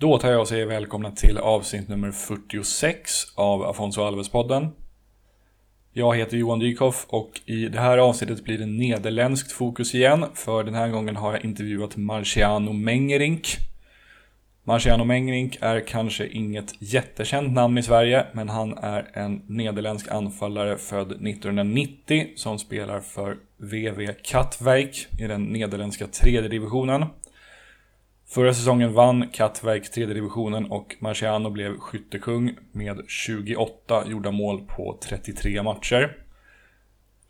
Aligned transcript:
Då 0.00 0.18
tar 0.18 0.30
jag 0.30 0.40
och 0.40 0.48
säger 0.48 0.66
välkomna 0.66 1.10
till 1.10 1.38
avsnitt 1.38 1.88
nummer 1.88 2.10
46 2.10 3.12
av 3.34 3.62
Afonso 3.62 4.00
Alves-podden. 4.00 4.68
Jag 5.92 6.16
heter 6.16 6.36
Johan 6.36 6.58
Dykhoff 6.58 7.06
och 7.08 7.40
i 7.46 7.68
det 7.68 7.80
här 7.80 7.98
avsnittet 7.98 8.44
blir 8.44 8.58
det 8.58 8.66
nederländskt 8.66 9.52
fokus 9.52 9.94
igen, 9.94 10.24
för 10.34 10.64
den 10.64 10.74
här 10.74 10.88
gången 10.88 11.16
har 11.16 11.32
jag 11.32 11.44
intervjuat 11.44 11.96
Marciano 11.96 12.72
Mengerink. 12.72 13.56
Marciano 14.64 15.04
Mengerink 15.04 15.58
är 15.60 15.80
kanske 15.80 16.26
inget 16.26 16.74
jättekänt 16.78 17.52
namn 17.52 17.78
i 17.78 17.82
Sverige, 17.82 18.26
men 18.32 18.48
han 18.48 18.78
är 18.78 19.10
en 19.12 19.42
nederländsk 19.46 20.08
anfallare 20.08 20.78
född 20.78 21.12
1990 21.12 22.26
som 22.36 22.58
spelar 22.58 23.00
för 23.00 23.36
VV 23.56 24.12
Katwijk 24.22 25.06
i 25.18 25.26
den 25.26 25.44
nederländska 25.44 26.06
tredje 26.06 26.48
divisionen. 26.48 27.06
Förra 28.32 28.54
säsongen 28.54 28.92
vann 28.92 29.28
Kattverk 29.28 29.90
tredje 29.90 30.14
divisionen 30.14 30.70
och 30.70 30.96
Marciano 30.98 31.50
blev 31.50 31.78
skyttekung 31.78 32.56
med 32.72 33.00
28 33.08 34.04
gjorda 34.06 34.30
mål 34.30 34.60
på 34.60 34.98
33 35.02 35.62
matcher. 35.62 36.16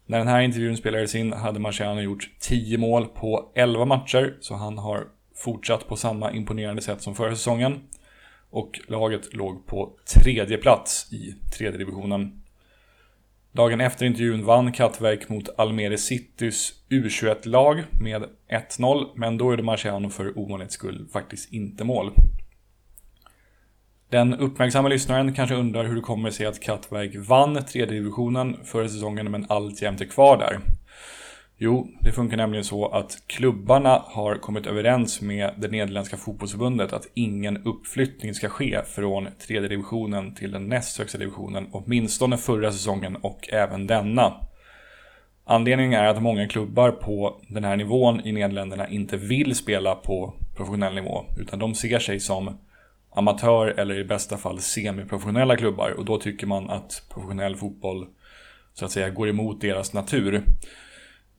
När 0.06 0.18
den 0.18 0.28
här 0.28 0.40
intervjun 0.40 0.76
spelades 0.76 1.14
in 1.14 1.32
hade 1.32 1.60
Marciano 1.60 2.00
gjort 2.00 2.30
10 2.40 2.78
mål 2.78 3.06
på 3.06 3.52
11 3.54 3.84
matcher, 3.84 4.36
så 4.40 4.54
han 4.54 4.78
har 4.78 5.04
fortsatt 5.36 5.88
på 5.88 5.96
samma 5.96 6.32
imponerande 6.32 6.82
sätt 6.82 7.02
som 7.02 7.14
förra 7.14 7.36
säsongen. 7.36 7.80
Och 8.50 8.80
laget 8.88 9.34
låg 9.34 9.66
på 9.66 9.92
tredje 10.14 10.56
plats 10.56 11.12
i 11.12 11.34
tredje 11.58 11.78
divisionen. 11.78 12.42
Dagen 13.52 13.80
efter 13.80 14.06
intervjun 14.06 14.44
vann 14.44 14.72
Kattverk 14.72 15.28
mot 15.28 15.48
Almere 15.58 15.98
Citys 15.98 16.72
U21-lag 16.90 17.84
med 18.00 18.24
1-0, 18.78 19.06
men 19.14 19.38
då 19.38 19.44
gjorde 19.44 19.62
Marciano 19.62 20.10
för 20.10 20.38
ovanlighets 20.38 20.74
skull 20.74 21.08
faktiskt 21.12 21.52
inte 21.52 21.84
mål. 21.84 22.12
Den 24.10 24.34
uppmärksamma 24.34 24.88
lyssnaren 24.88 25.34
kanske 25.34 25.54
undrar 25.54 25.84
hur 25.84 25.94
det 25.94 26.00
kommer 26.00 26.30
sig 26.30 26.46
att 26.46 26.60
Kattverk 26.60 27.16
vann 27.16 27.64
tredje 27.64 27.94
divisionen 27.94 28.56
förra 28.64 28.88
säsongen 28.88 29.30
men 29.30 29.46
alltjämt 29.48 30.00
är 30.00 30.04
kvar 30.04 30.38
där. 30.38 30.60
Jo, 31.62 31.88
det 32.00 32.12
funkar 32.12 32.36
nämligen 32.36 32.64
så 32.64 32.88
att 32.88 33.22
klubbarna 33.26 34.02
har 34.06 34.34
kommit 34.34 34.66
överens 34.66 35.20
med 35.20 35.54
det 35.58 35.68
nederländska 35.68 36.16
fotbollsförbundet 36.16 36.92
att 36.92 37.06
ingen 37.14 37.62
uppflyttning 37.64 38.34
ska 38.34 38.48
ske 38.48 38.80
från 38.86 39.28
tredje 39.46 39.68
divisionen 39.68 40.34
till 40.34 40.52
den 40.52 40.68
näst 40.68 40.98
högsta 40.98 41.18
divisionen, 41.18 41.68
åtminstone 41.72 42.36
förra 42.36 42.72
säsongen 42.72 43.16
och 43.16 43.48
även 43.52 43.86
denna. 43.86 44.34
Anledningen 45.44 46.00
är 46.00 46.06
att 46.06 46.22
många 46.22 46.48
klubbar 46.48 46.90
på 46.90 47.40
den 47.48 47.64
här 47.64 47.76
nivån 47.76 48.20
i 48.26 48.32
Nederländerna 48.32 48.88
inte 48.88 49.16
vill 49.16 49.54
spela 49.54 49.94
på 49.94 50.34
professionell 50.56 50.94
nivå, 50.94 51.24
utan 51.38 51.58
de 51.58 51.74
ser 51.74 51.98
sig 51.98 52.20
som 52.20 52.58
amatör 53.14 53.66
eller 53.66 53.98
i 53.98 54.04
bästa 54.04 54.36
fall 54.36 54.60
semiprofessionella 54.60 55.56
klubbar 55.56 55.90
och 55.90 56.04
då 56.04 56.18
tycker 56.18 56.46
man 56.46 56.70
att 56.70 57.02
professionell 57.14 57.56
fotboll 57.56 58.06
så 58.74 58.84
att 58.84 58.90
säga 58.90 59.10
går 59.10 59.28
emot 59.28 59.60
deras 59.60 59.92
natur. 59.92 60.44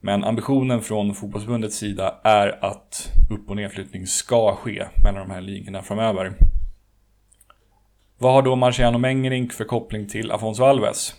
Men 0.04 0.24
ambitionen 0.24 0.80
från 0.80 1.14
fotbollsbundets 1.14 1.76
sida 1.76 2.20
är 2.24 2.64
att 2.64 3.12
upp 3.30 3.50
och 3.50 3.56
nedflyttning 3.56 4.06
ska 4.06 4.54
ske 4.54 4.84
mellan 5.04 5.28
de 5.28 5.34
här 5.34 5.40
ligorna 5.40 5.82
framöver. 5.82 6.32
Vad 8.18 8.32
har 8.32 8.42
då 8.42 8.56
Marciano 8.56 8.98
Mengerink 8.98 9.52
för 9.52 9.64
koppling 9.64 10.08
till 10.08 10.30
Afonso 10.30 10.64
Alves? 10.64 11.14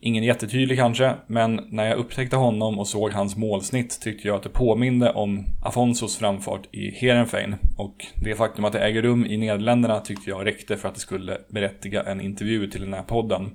Ingen 0.00 0.24
jättetydlig 0.24 0.78
kanske, 0.78 1.14
men 1.26 1.60
när 1.70 1.86
jag 1.86 1.98
upptäckte 1.98 2.36
honom 2.36 2.78
och 2.78 2.88
såg 2.88 3.12
hans 3.12 3.36
målsnitt 3.36 4.00
tyckte 4.00 4.28
jag 4.28 4.36
att 4.36 4.42
det 4.42 4.48
påminde 4.48 5.12
om 5.12 5.44
Afonsos 5.64 6.16
framfart 6.16 6.74
i 6.74 6.90
Heerenveen 6.90 7.56
och 7.78 8.06
det 8.24 8.34
faktum 8.34 8.64
att 8.64 8.72
det 8.72 8.80
äger 8.80 9.02
rum 9.02 9.26
i 9.26 9.36
Nederländerna 9.36 10.00
tyckte 10.00 10.30
jag 10.30 10.46
räckte 10.46 10.76
för 10.76 10.88
att 10.88 10.94
det 10.94 11.00
skulle 11.00 11.38
berättiga 11.48 12.02
en 12.02 12.20
intervju 12.20 12.70
till 12.70 12.80
den 12.80 12.94
här 12.94 13.02
podden. 13.02 13.50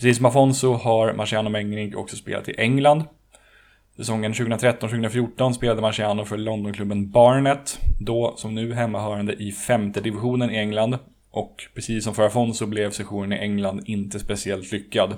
Precis 0.00 0.16
som 0.16 0.26
Afonso 0.26 0.72
har 0.72 1.12
Marciano 1.12 1.50
Mengerink 1.50 1.96
också 1.96 2.16
spelat 2.16 2.48
i 2.48 2.54
England. 2.58 3.04
Säsongen 3.96 4.32
2013-2014 4.32 5.52
spelade 5.52 5.80
Marciano 5.80 6.24
för 6.24 6.36
Londonklubben 6.36 7.10
Barnet, 7.10 7.78
då 7.98 8.34
som 8.36 8.54
nu 8.54 8.74
hemmahörande 8.74 9.32
i 9.32 9.52
femte 9.52 10.00
divisionen 10.00 10.50
i 10.50 10.56
England. 10.56 10.98
Och 11.30 11.68
precis 11.74 12.04
som 12.04 12.14
för 12.14 12.26
Afonso 12.26 12.66
blev 12.66 12.90
sessionen 12.90 13.32
i 13.32 13.36
England 13.36 13.82
inte 13.84 14.18
speciellt 14.18 14.72
lyckad. 14.72 15.16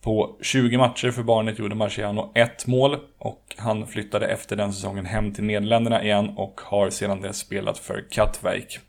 På 0.00 0.38
20 0.42 0.78
matcher 0.78 1.10
för 1.10 1.22
Barnet 1.22 1.58
gjorde 1.58 1.74
Marciano 1.74 2.32
ett 2.34 2.66
mål 2.66 2.96
och 3.18 3.54
han 3.56 3.86
flyttade 3.86 4.26
efter 4.26 4.56
den 4.56 4.72
säsongen 4.72 5.06
hem 5.06 5.32
till 5.32 5.44
Nederländerna 5.44 6.02
igen 6.02 6.32
och 6.36 6.60
har 6.64 6.90
sedan 6.90 7.20
dess 7.20 7.38
spelat 7.38 7.78
för 7.78 8.04
Katwijk. 8.10 8.80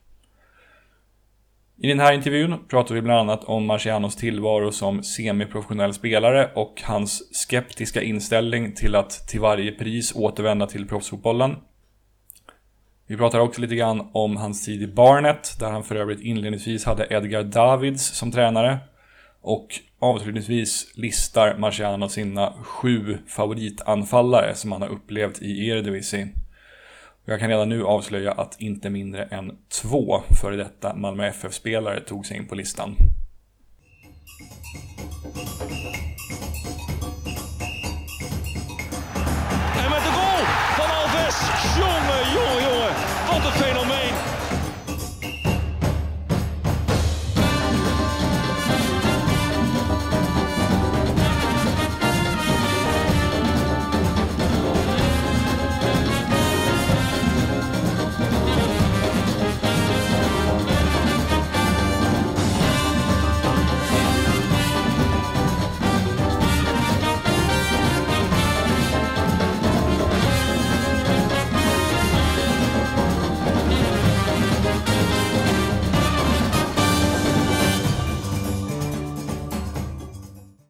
I 1.80 1.88
den 1.88 2.00
här 2.00 2.14
intervjun 2.14 2.60
pratar 2.68 2.96
vi 2.96 3.02
bland 3.02 3.20
annat 3.20 3.44
om 3.44 3.66
Marcianos 3.66 4.16
tillvaro 4.16 4.72
som 4.72 5.04
semiprofessionell 5.04 5.94
spelare 5.94 6.52
och 6.56 6.82
hans 6.84 7.36
skeptiska 7.36 8.02
inställning 8.02 8.76
till 8.76 8.96
att 8.96 9.28
till 9.28 9.40
varje 9.40 9.72
pris 9.72 10.16
återvända 10.16 10.68
till 10.68 10.88
proffsfotbollen. 10.88 11.56
Vi 13.08 13.18
pratar 13.18 13.40
också 13.40 13.62
lite 13.62 13.76
grann 13.76 14.10
om 14.12 14.38
hans 14.38 14.66
tid 14.66 14.82
i 14.82 14.88
Barnet, 14.88 15.60
där 15.60 15.72
han 15.72 15.84
för 15.84 15.96
övrigt 15.96 16.22
inledningsvis 16.22 16.86
hade 16.86 17.08
Edgar 17.10 17.44
Davids 17.44 18.18
som 18.18 18.32
tränare. 18.32 18.78
Och 19.42 19.68
avslutningsvis 20.00 20.92
listar 20.96 21.58
Marciano 21.58 22.10
sina 22.10 22.54
sju 22.64 23.18
favoritanfallare 23.28 24.56
som 24.56 24.72
han 24.72 24.82
har 24.82 24.90
upplevt 24.90 25.42
i 25.42 25.68
Eredivisie. 25.68 26.28
Jag 27.30 27.40
kan 27.40 27.50
redan 27.50 27.70
nu 27.70 27.84
avslöja 27.84 28.32
att 28.32 28.62
inte 28.62 28.90
mindre 28.90 29.24
än 29.24 29.52
två 29.82 30.22
före 30.42 30.56
detta 30.56 30.96
Malmö 30.96 31.28
FF-spelare 31.28 32.00
tog 32.00 32.26
sig 32.26 32.38
in 32.38 32.48
på 32.48 32.56
listan. 32.56 32.96
Jongen, 41.80 42.24
jongen, 42.36 42.64
jongen. 42.64 42.94
Wat 43.28 43.46
een 43.46 43.52
fenomeen. 43.52 43.87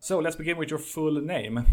So 0.08 0.20
let's 0.20 0.38
begin 0.38 0.56
with 0.56 0.70
your 0.70 0.80
full 0.80 1.20
name. 1.20 1.66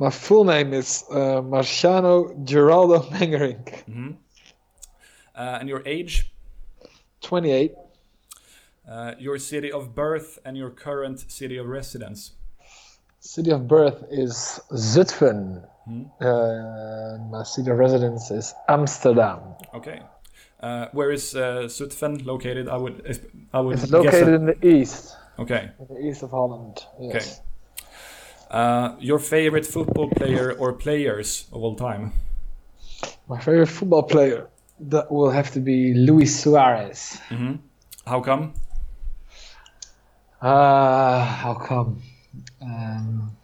My 0.00 0.08
full 0.08 0.44
name 0.44 0.72
is 0.72 1.04
uh, 1.10 1.42
Marciano 1.42 2.32
Geraldo 2.46 3.04
Mengerink, 3.12 3.84
Uh, 5.36 5.58
and 5.60 5.68
your 5.68 5.82
age, 5.84 6.32
28, 7.20 7.74
uh, 8.88 9.12
your 9.18 9.36
city 9.38 9.70
of 9.70 9.94
birth, 9.94 10.38
and 10.46 10.56
your 10.56 10.70
current 10.70 11.30
city 11.30 11.58
of 11.58 11.66
residence. 11.66 12.32
city 13.20 13.50
of 13.50 13.68
birth 13.68 14.02
is 14.10 14.58
Zutphen. 14.72 15.68
Uh, 16.18 17.18
my 17.30 17.42
city 17.44 17.70
of 17.70 17.76
residence 17.76 18.30
is 18.30 18.54
Amsterdam. 18.70 19.40
Okay. 19.74 20.00
Uh, 20.60 20.86
where 20.92 21.10
is 21.10 21.36
uh, 21.36 21.68
Zutphen 21.68 22.24
located? 22.24 22.70
I 22.70 22.78
would, 22.78 22.96
I 23.52 23.60
would 23.60 23.74
It's 23.78 23.90
located 23.90 24.28
that- 24.28 24.34
in 24.40 24.46
the 24.46 24.66
east, 24.66 25.14
Okay. 25.38 25.70
the 25.88 25.98
east 26.00 26.22
of 26.22 26.30
Holland. 26.30 26.84
Yes. 27.00 27.40
Okay. 27.40 27.88
Uh, 28.50 28.96
your 29.00 29.18
favorite 29.18 29.66
football 29.66 30.08
player 30.10 30.52
or 30.52 30.72
players 30.72 31.46
of 31.52 31.62
all 31.62 31.74
time? 31.74 32.12
My 33.28 33.40
favorite 33.40 33.66
football 33.66 34.04
player 34.04 34.48
that 34.80 35.10
will 35.10 35.30
have 35.30 35.50
to 35.52 35.60
be 35.60 35.94
Luis 35.94 36.42
Suarez. 36.42 37.18
How 38.06 38.20
come? 38.20 38.52
Uh, 40.40 41.24
how 41.24 41.54
come? 41.54 42.02
Um, 42.60 43.36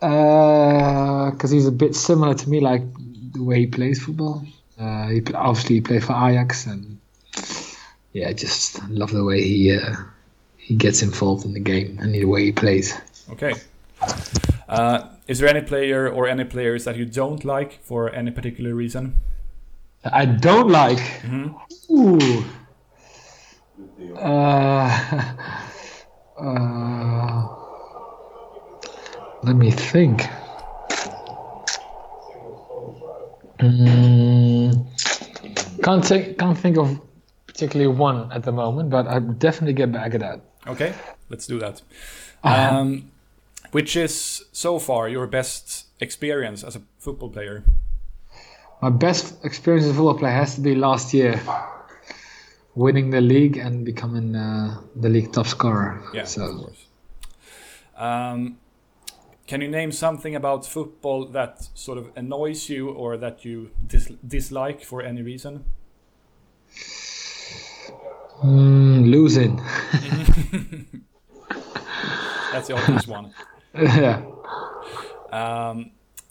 because 0.00 1.50
he's 1.50 1.66
a 1.66 1.72
bit 1.72 1.94
similar 1.94 2.34
to 2.34 2.50
me, 2.50 2.60
like 2.60 2.82
the 3.32 3.42
way 3.42 3.60
he 3.60 3.66
plays 3.66 4.02
football. 4.02 4.44
Uh, 4.78 5.08
he 5.08 5.22
obviously 5.32 5.76
he 5.76 5.80
played 5.80 6.04
for 6.04 6.12
Ajax, 6.12 6.66
and 6.66 6.95
yeah, 8.16 8.30
I 8.30 8.32
just 8.32 8.82
love 8.88 9.10
the 9.10 9.22
way 9.22 9.42
he 9.42 9.76
uh, 9.76 9.94
he 10.56 10.74
gets 10.74 11.02
involved 11.02 11.44
in 11.44 11.52
the 11.52 11.60
game 11.60 11.98
and 12.00 12.14
the 12.14 12.24
way 12.24 12.44
he 12.44 12.52
plays. 12.52 12.98
Okay. 13.30 13.52
Uh, 14.68 15.08
is 15.28 15.38
there 15.38 15.50
any 15.50 15.60
player 15.60 16.08
or 16.08 16.26
any 16.26 16.44
players 16.44 16.84
that 16.84 16.96
you 16.96 17.04
don't 17.04 17.44
like 17.44 17.82
for 17.82 18.10
any 18.10 18.30
particular 18.30 18.74
reason? 18.74 19.16
I 20.02 20.24
don't 20.24 20.68
like. 20.68 20.98
Hmm. 20.98 21.48
Ooh. 21.90 22.44
Uh, 24.16 25.34
uh, 26.40 27.48
let 29.42 29.56
me 29.56 29.70
think. 29.70 30.22
Mm, 33.58 34.86
can't 35.82 36.04
think, 36.04 36.38
can't 36.38 36.58
think 36.58 36.78
of 36.78 37.05
particularly 37.56 37.90
one 37.90 38.30
at 38.32 38.42
the 38.42 38.52
moment, 38.52 38.90
but 38.90 39.06
I 39.06 39.18
definitely 39.18 39.72
get 39.72 39.90
back 39.90 40.12
at 40.12 40.20
that. 40.20 40.40
Okay, 40.66 40.92
let's 41.30 41.46
do 41.46 41.58
that. 41.58 41.80
Um, 42.44 43.10
which 43.70 43.96
is 43.96 44.44
so 44.52 44.78
far 44.78 45.08
your 45.08 45.26
best 45.26 45.86
experience 45.98 46.62
as 46.62 46.76
a 46.76 46.82
football 46.98 47.30
player? 47.30 47.64
My 48.82 48.90
best 48.90 49.42
experience 49.42 49.86
as 49.86 49.92
a 49.92 49.94
football 49.94 50.18
player 50.18 50.34
has 50.34 50.56
to 50.56 50.60
be 50.60 50.74
last 50.74 51.14
year, 51.14 51.40
winning 52.74 53.08
the 53.08 53.22
league 53.22 53.56
and 53.56 53.86
becoming 53.86 54.36
uh, 54.36 54.82
the 54.94 55.08
league 55.08 55.32
top 55.32 55.46
scorer. 55.46 56.02
Yeah, 56.12 56.24
so 56.24 56.42
of 56.44 56.56
course. 56.58 56.86
Um, 57.96 58.58
can 59.46 59.62
you 59.62 59.68
name 59.68 59.92
something 59.92 60.36
about 60.36 60.66
football 60.66 61.24
that 61.28 61.68
sort 61.72 61.96
of 61.96 62.10
annoys 62.16 62.68
you 62.68 62.90
or 62.90 63.16
that 63.16 63.46
you 63.46 63.70
dis- 63.86 64.12
dislike 64.26 64.84
for 64.84 65.00
any 65.00 65.22
reason? 65.22 65.64
Mm, 68.42 69.10
losing. 69.10 69.56
That's 72.52 72.68
the 72.68 72.74
obvious 72.74 73.06
one. 73.06 73.32
yeah. 73.74 74.22
Um, 75.32 75.90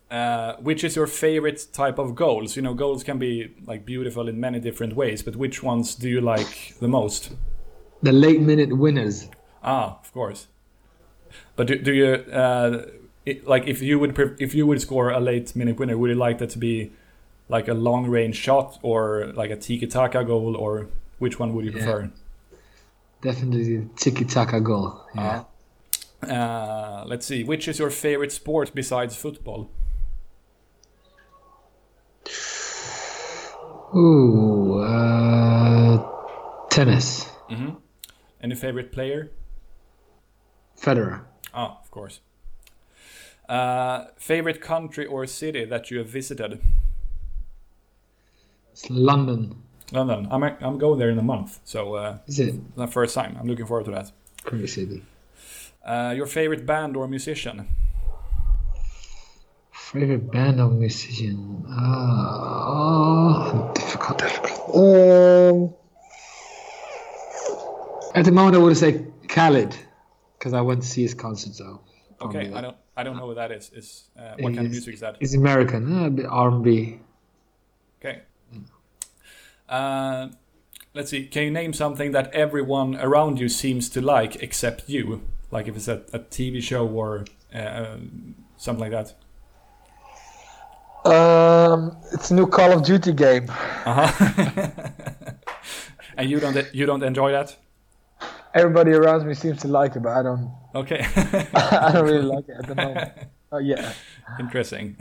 uh, 0.10 0.56
which 0.58 0.84
is 0.84 0.96
your 0.96 1.08
favorite 1.08 1.68
type 1.74 2.00
of 2.00 2.16
goals? 2.16 2.56
You 2.56 2.62
know, 2.62 2.74
goals 2.74 3.04
can 3.04 3.18
be 3.18 3.54
like 3.66 3.86
beautiful 3.86 4.28
in 4.28 4.40
many 4.40 4.60
different 4.60 4.96
ways, 4.96 5.24
but 5.24 5.36
which 5.36 5.62
ones 5.64 5.96
do 5.96 6.10
you 6.10 6.22
like 6.22 6.76
the 6.80 6.88
most? 6.88 7.32
The 8.02 8.12
late 8.12 8.42
minute 8.42 8.78
winners. 8.78 9.30
Ah, 9.64 10.00
of 10.00 10.14
course. 10.14 10.48
But 11.56 11.68
do, 11.68 11.78
do 11.78 11.94
you 11.94 12.08
uh, 12.32 12.86
it, 13.26 13.48
like 13.48 13.68
if 13.68 13.82
you 13.82 14.00
would 14.00 14.18
if 14.40 14.54
you 14.54 14.68
would 14.68 14.82
score 14.82 15.10
a 15.10 15.20
late 15.20 15.56
minute 15.56 15.80
winner, 15.80 15.98
would 15.98 16.10
you 16.10 16.16
like 16.16 16.38
that 16.38 16.52
to 16.52 16.60
be 16.60 16.92
like 17.50 17.68
a 17.68 17.74
long 17.74 18.08
range 18.08 18.36
shot 18.36 18.80
or 18.82 19.32
like 19.36 19.50
a 19.50 19.56
tiki 19.56 19.88
taka 19.88 20.24
goal, 20.24 20.56
or 20.56 20.88
which 21.26 21.40
one 21.40 21.50
would 21.54 21.66
you 21.66 21.72
Yeah. 21.72 21.78
prefer? 21.86 22.12
Definitely 23.22 23.64
the 23.78 23.86
tiki 24.02 24.26
taka 24.26 24.60
goal. 24.62 24.88
Yeah. 25.16 25.44
Uh, 26.36 27.04
let's 27.12 27.26
see. 27.26 27.44
Which 27.44 27.68
is 27.68 27.80
your 27.80 27.90
favorite 27.90 28.32
sport 28.32 28.68
besides 28.76 29.16
football? 29.16 29.62
Ooh, 33.96 34.80
uh, 34.82 35.98
tennis. 36.70 37.30
Any 38.42 38.56
favorite 38.56 38.92
player? 38.92 39.32
Federer. 40.78 41.22
Ah, 41.54 41.80
of 41.82 41.90
course. 41.90 42.20
Uh, 43.50 44.06
favorite 44.18 44.60
country 44.62 45.06
or 45.06 45.26
city 45.26 45.66
that 45.66 45.90
you 45.90 45.98
have 46.00 46.10
visited? 46.10 46.60
It's 48.72 48.90
London. 48.90 49.65
London. 49.92 50.28
I'm 50.32 50.44
I'm 50.44 50.78
going 50.78 51.00
there 51.00 51.10
in 51.10 51.18
a 51.20 51.24
month, 51.24 51.60
so 51.64 51.96
uh, 51.96 52.18
Is 52.28 52.40
it? 52.40 52.76
the 52.76 52.88
first 52.88 53.14
time. 53.16 53.38
I'm 53.40 53.48
looking 53.48 53.66
forward 53.66 53.86
to 53.86 53.92
that. 53.92 54.12
City. 54.68 55.04
Uh, 55.84 56.14
your 56.16 56.28
favorite 56.28 56.66
band 56.66 56.96
or 56.96 57.08
musician? 57.08 57.68
Favorite 59.72 60.32
band 60.32 60.60
or 60.62 60.70
musician? 60.70 61.64
Ah, 61.68 63.52
oh, 63.54 63.72
difficult, 63.74 64.18
difficult. 64.20 64.76
Um, 64.76 65.74
at 68.14 68.26
the 68.26 68.32
moment, 68.32 68.56
I 68.56 68.60
would 68.60 68.78
say 68.78 69.06
Khalid, 69.28 69.76
because 70.38 70.54
I 70.54 70.62
went 70.62 70.82
to 70.84 70.88
see 70.88 71.02
his 71.04 71.14
concert. 71.14 71.56
So 71.56 71.82
Okay. 72.22 72.52
I 72.54 72.62
don't 72.62 72.78
I 72.98 73.04
don't 73.04 73.18
know 73.18 73.28
what 73.28 73.36
that 73.36 73.52
is. 73.52 73.72
Is 73.74 74.10
uh, 74.18 74.36
what 74.40 74.54
kind 74.54 74.66
of 74.68 74.72
music 74.72 74.94
is 74.94 75.00
that? 75.02 75.18
He's 75.20 75.36
American, 75.36 76.20
uh, 76.24 76.28
R&B. 76.30 77.00
Okay. 78.00 78.22
Uh, 79.70 80.30
let's 80.94 81.10
see. 81.12 81.26
Can 81.26 81.44
you 81.44 81.52
name 81.52 81.74
something 81.74 82.12
that 82.12 82.34
everyone 82.34 82.96
around 82.98 83.40
you 83.40 83.50
seems 83.50 83.90
to 83.90 84.02
like 84.02 84.38
except 84.38 84.90
you? 84.90 85.22
Like 85.52 85.68
if 85.68 85.76
it's 85.76 85.88
a, 85.88 86.04
a 86.14 86.20
TV 86.20 86.62
show 86.62 86.88
or 86.88 87.26
uh, 87.54 87.98
something 88.58 88.82
like 88.82 88.92
that. 88.92 89.14
Um, 91.06 91.96
it's 92.12 92.32
a 92.32 92.36
new 92.36 92.48
Call 92.48 92.72
of 92.72 92.84
Duty 92.84 93.14
game. 93.14 93.50
Uh-huh. 93.50 94.92
and 96.18 96.30
you 96.30 96.40
don't 96.40 96.74
you 96.74 96.86
don't 96.86 97.04
enjoy 97.04 97.32
that? 97.32 97.56
Everybody 98.56 98.92
around 98.92 99.28
me 99.28 99.34
seems 99.34 99.62
to 99.62 99.68
like 99.68 99.96
it, 99.96 100.00
but 100.02 100.14
I 100.18 100.24
don't. 100.24 100.52
Okay. 100.74 101.06
I 101.54 101.92
don't 101.94 102.06
really 102.06 102.22
like 102.36 102.46
it 102.48 102.56
at 102.58 102.68
the 102.68 102.76
moment. 102.76 103.12
Oh 103.52 103.60
yeah. 103.60 103.94
Interesting. 104.40 104.98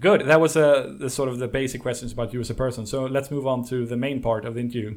Good. 0.00 0.22
That 0.26 0.40
was 0.40 0.56
uh, 0.56 0.94
the 0.98 1.10
sort 1.10 1.28
of 1.28 1.38
the 1.38 1.46
basic 1.48 1.82
questions 1.82 2.12
about 2.12 2.32
you 2.32 2.40
as 2.40 2.48
a 2.50 2.54
person. 2.54 2.86
So 2.86 3.04
let's 3.04 3.30
move 3.30 3.46
on 3.46 3.64
to 3.66 3.84
the 3.86 3.96
main 3.96 4.22
part 4.22 4.44
of 4.46 4.54
the 4.54 4.60
interview. 4.60 4.96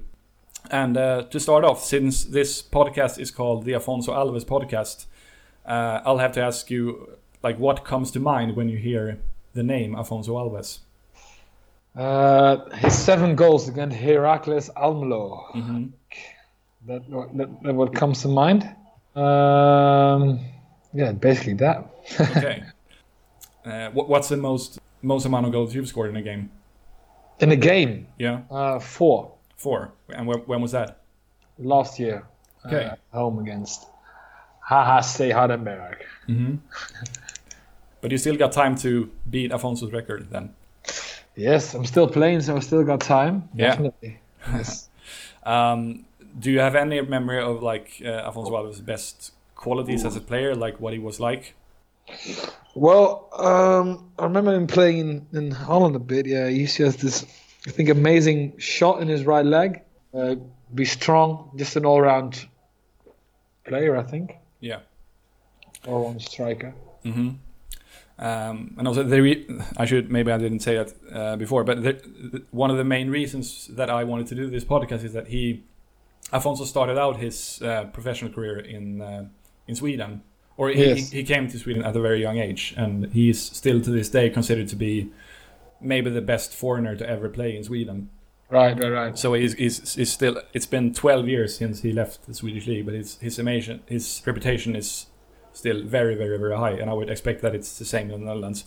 And 0.71 0.95
uh, 0.97 1.23
to 1.23 1.39
start 1.39 1.65
off, 1.65 1.83
since 1.83 2.23
this 2.23 2.61
podcast 2.61 3.19
is 3.19 3.29
called 3.29 3.65
the 3.65 3.73
Afonso 3.73 4.09
Alves 4.09 4.45
podcast, 4.45 5.05
uh, 5.65 6.01
I'll 6.05 6.19
have 6.19 6.31
to 6.33 6.41
ask 6.41 6.71
you, 6.71 7.17
like, 7.43 7.59
what 7.59 7.83
comes 7.83 8.11
to 8.11 8.19
mind 8.19 8.55
when 8.55 8.69
you 8.69 8.77
hear 8.77 9.19
the 9.53 9.63
name 9.63 9.93
Afonso 9.93 10.29
Alves? 10.29 10.79
Uh, 11.95 12.69
his 12.77 12.97
seven 12.97 13.35
goals 13.35 13.67
against 13.67 13.97
Heracles 13.97 14.69
Almelo. 14.77 15.51
hmm 15.51 15.85
That, 16.87 17.01
that 17.37 17.49
that 17.63 17.75
what 17.75 17.93
comes 17.93 18.21
to 18.23 18.29
mind. 18.29 18.63
Um, 19.15 20.39
yeah, 20.93 21.11
basically 21.11 21.53
that. 21.55 21.89
Okay. 22.37 22.63
Uh, 23.65 23.89
what, 23.89 24.09
what's 24.09 24.29
the 24.29 24.37
most 24.37 24.79
most 25.01 25.25
amount 25.25 25.45
of 25.45 25.51
goals 25.51 25.73
you've 25.75 25.87
scored 25.87 26.09
in 26.09 26.15
a 26.15 26.21
game? 26.21 26.49
In 27.39 27.51
a 27.51 27.55
game, 27.55 28.07
Yeah, 28.17 28.41
uh, 28.51 28.79
four 28.79 29.31
four. 29.57 29.91
And 30.09 30.27
when, 30.27 30.39
when 30.39 30.61
was 30.61 30.71
that? 30.71 30.99
last 31.59 31.99
year. 31.99 32.23
Okay. 32.65 32.85
Uh, 32.85 32.95
home 33.11 33.39
against 33.39 33.85
HHC 34.69 35.31
Hardenberg. 35.33 35.97
hmm 36.25 36.55
but 38.01 38.11
you 38.11 38.17
still 38.17 38.35
got 38.37 38.51
time 38.51 38.75
to 38.77 39.09
beat 39.29 39.51
Afonso's 39.51 39.91
record 39.91 40.29
then. 40.29 40.53
Yes, 41.35 41.73
I'm 41.73 41.85
still 41.85 42.07
playing, 42.07 42.41
so 42.41 42.55
I 42.55 42.59
still 42.59 42.83
got 42.83 43.01
time. 43.01 43.49
Yeah. 43.53 43.69
Definitely. 43.69 44.19
Yes. 44.53 44.89
Um, 45.45 46.05
do 46.37 46.51
you 46.51 46.59
have 46.59 46.75
any 46.75 46.99
memory 47.01 47.41
of 47.41 47.63
like 47.63 48.01
uh, 48.03 48.29
Afonso 48.29 48.51
Alves' 48.51 48.83
best 48.85 49.31
qualities 49.55 50.03
as 50.03 50.15
a 50.17 50.21
player, 50.21 50.53
like 50.53 50.81
what 50.81 50.91
he 50.93 50.99
was 50.99 51.19
like? 51.19 51.53
Well, 52.75 53.29
um, 53.37 54.11
I 54.17 54.23
remember 54.23 54.53
him 54.53 54.67
playing 54.67 54.97
in, 54.97 55.27
in 55.33 55.51
Holland 55.51 55.95
a 55.95 55.99
bit. 55.99 56.25
Yeah, 56.25 56.47
he 56.49 56.61
used 56.61 56.75
to 56.77 56.85
have 56.85 56.97
this, 56.97 57.23
I 57.67 57.71
think, 57.71 57.89
amazing 57.89 58.57
shot 58.57 59.01
in 59.01 59.07
his 59.07 59.25
right 59.25 59.45
leg. 59.45 59.81
Uh, 60.13 60.35
be 60.73 60.85
strong, 60.85 61.51
just 61.55 61.75
an 61.75 61.85
all-round 61.85 62.47
player, 63.65 63.95
I 63.95 64.03
think, 64.03 64.33
Yeah. 64.59 64.79
all-round 65.87 66.21
striker. 66.21 66.73
hmm 67.03 67.29
Um, 68.19 68.75
and 68.77 68.87
also, 68.87 69.03
re- 69.03 69.45
I 69.77 69.85
should 69.85 70.11
maybe 70.11 70.31
I 70.31 70.37
didn't 70.37 70.59
say 70.61 70.75
that 70.75 70.93
uh, 71.11 71.35
before, 71.35 71.63
but 71.63 71.81
the, 71.83 71.93
the, 72.31 72.43
one 72.51 72.69
of 72.71 72.77
the 72.77 72.83
main 72.83 73.09
reasons 73.09 73.67
that 73.75 73.89
I 73.89 74.03
wanted 74.03 74.27
to 74.27 74.35
do 74.35 74.49
this 74.49 74.63
podcast 74.63 75.03
is 75.03 75.13
that 75.13 75.27
he, 75.27 75.63
Afonso, 76.31 76.65
started 76.65 76.97
out 76.97 77.17
his 77.17 77.59
uh, 77.61 77.85
professional 77.85 78.31
career 78.31 78.59
in 78.59 79.01
uh, 79.01 79.25
in 79.67 79.75
Sweden, 79.75 80.21
or 80.57 80.69
he, 80.69 80.85
Yes. 80.85 81.11
he 81.11 81.23
came 81.23 81.47
to 81.49 81.57
Sweden 81.59 81.83
at 81.83 81.95
a 81.95 82.01
very 82.01 82.21
young 82.21 82.37
age, 82.37 82.73
and 82.77 83.11
he's 83.13 83.41
still 83.41 83.81
to 83.81 83.89
this 83.89 84.09
day 84.09 84.29
considered 84.29 84.67
to 84.69 84.75
be 84.75 85.09
maybe 85.81 86.09
the 86.09 86.21
best 86.21 86.53
foreigner 86.53 86.95
to 86.95 87.07
ever 87.09 87.29
play 87.29 87.55
in 87.55 87.63
Sweden. 87.63 88.09
Right, 88.49 88.77
right, 88.79 88.91
right. 88.91 89.17
So 89.17 89.33
he's, 89.33 89.53
he's, 89.53 89.95
he's 89.95 90.11
still. 90.11 90.39
It's 90.53 90.67
been 90.67 90.93
12 90.93 91.27
years 91.27 91.57
since 91.57 91.81
he 91.81 91.91
left 91.91 92.27
the 92.27 92.33
Swedish 92.35 92.67
league, 92.67 92.85
but 92.85 92.93
his 92.93 93.17
his 93.19 93.39
image, 93.39 93.71
his 93.87 94.21
reputation 94.25 94.75
is 94.75 95.07
still 95.53 95.81
very, 95.83 96.15
very, 96.15 96.37
very 96.37 96.55
high, 96.55 96.71
and 96.71 96.89
I 96.89 96.93
would 96.93 97.09
expect 97.09 97.41
that 97.41 97.55
it's 97.55 97.79
the 97.79 97.85
same 97.85 98.11
in 98.11 98.19
the 98.21 98.25
Netherlands. 98.27 98.65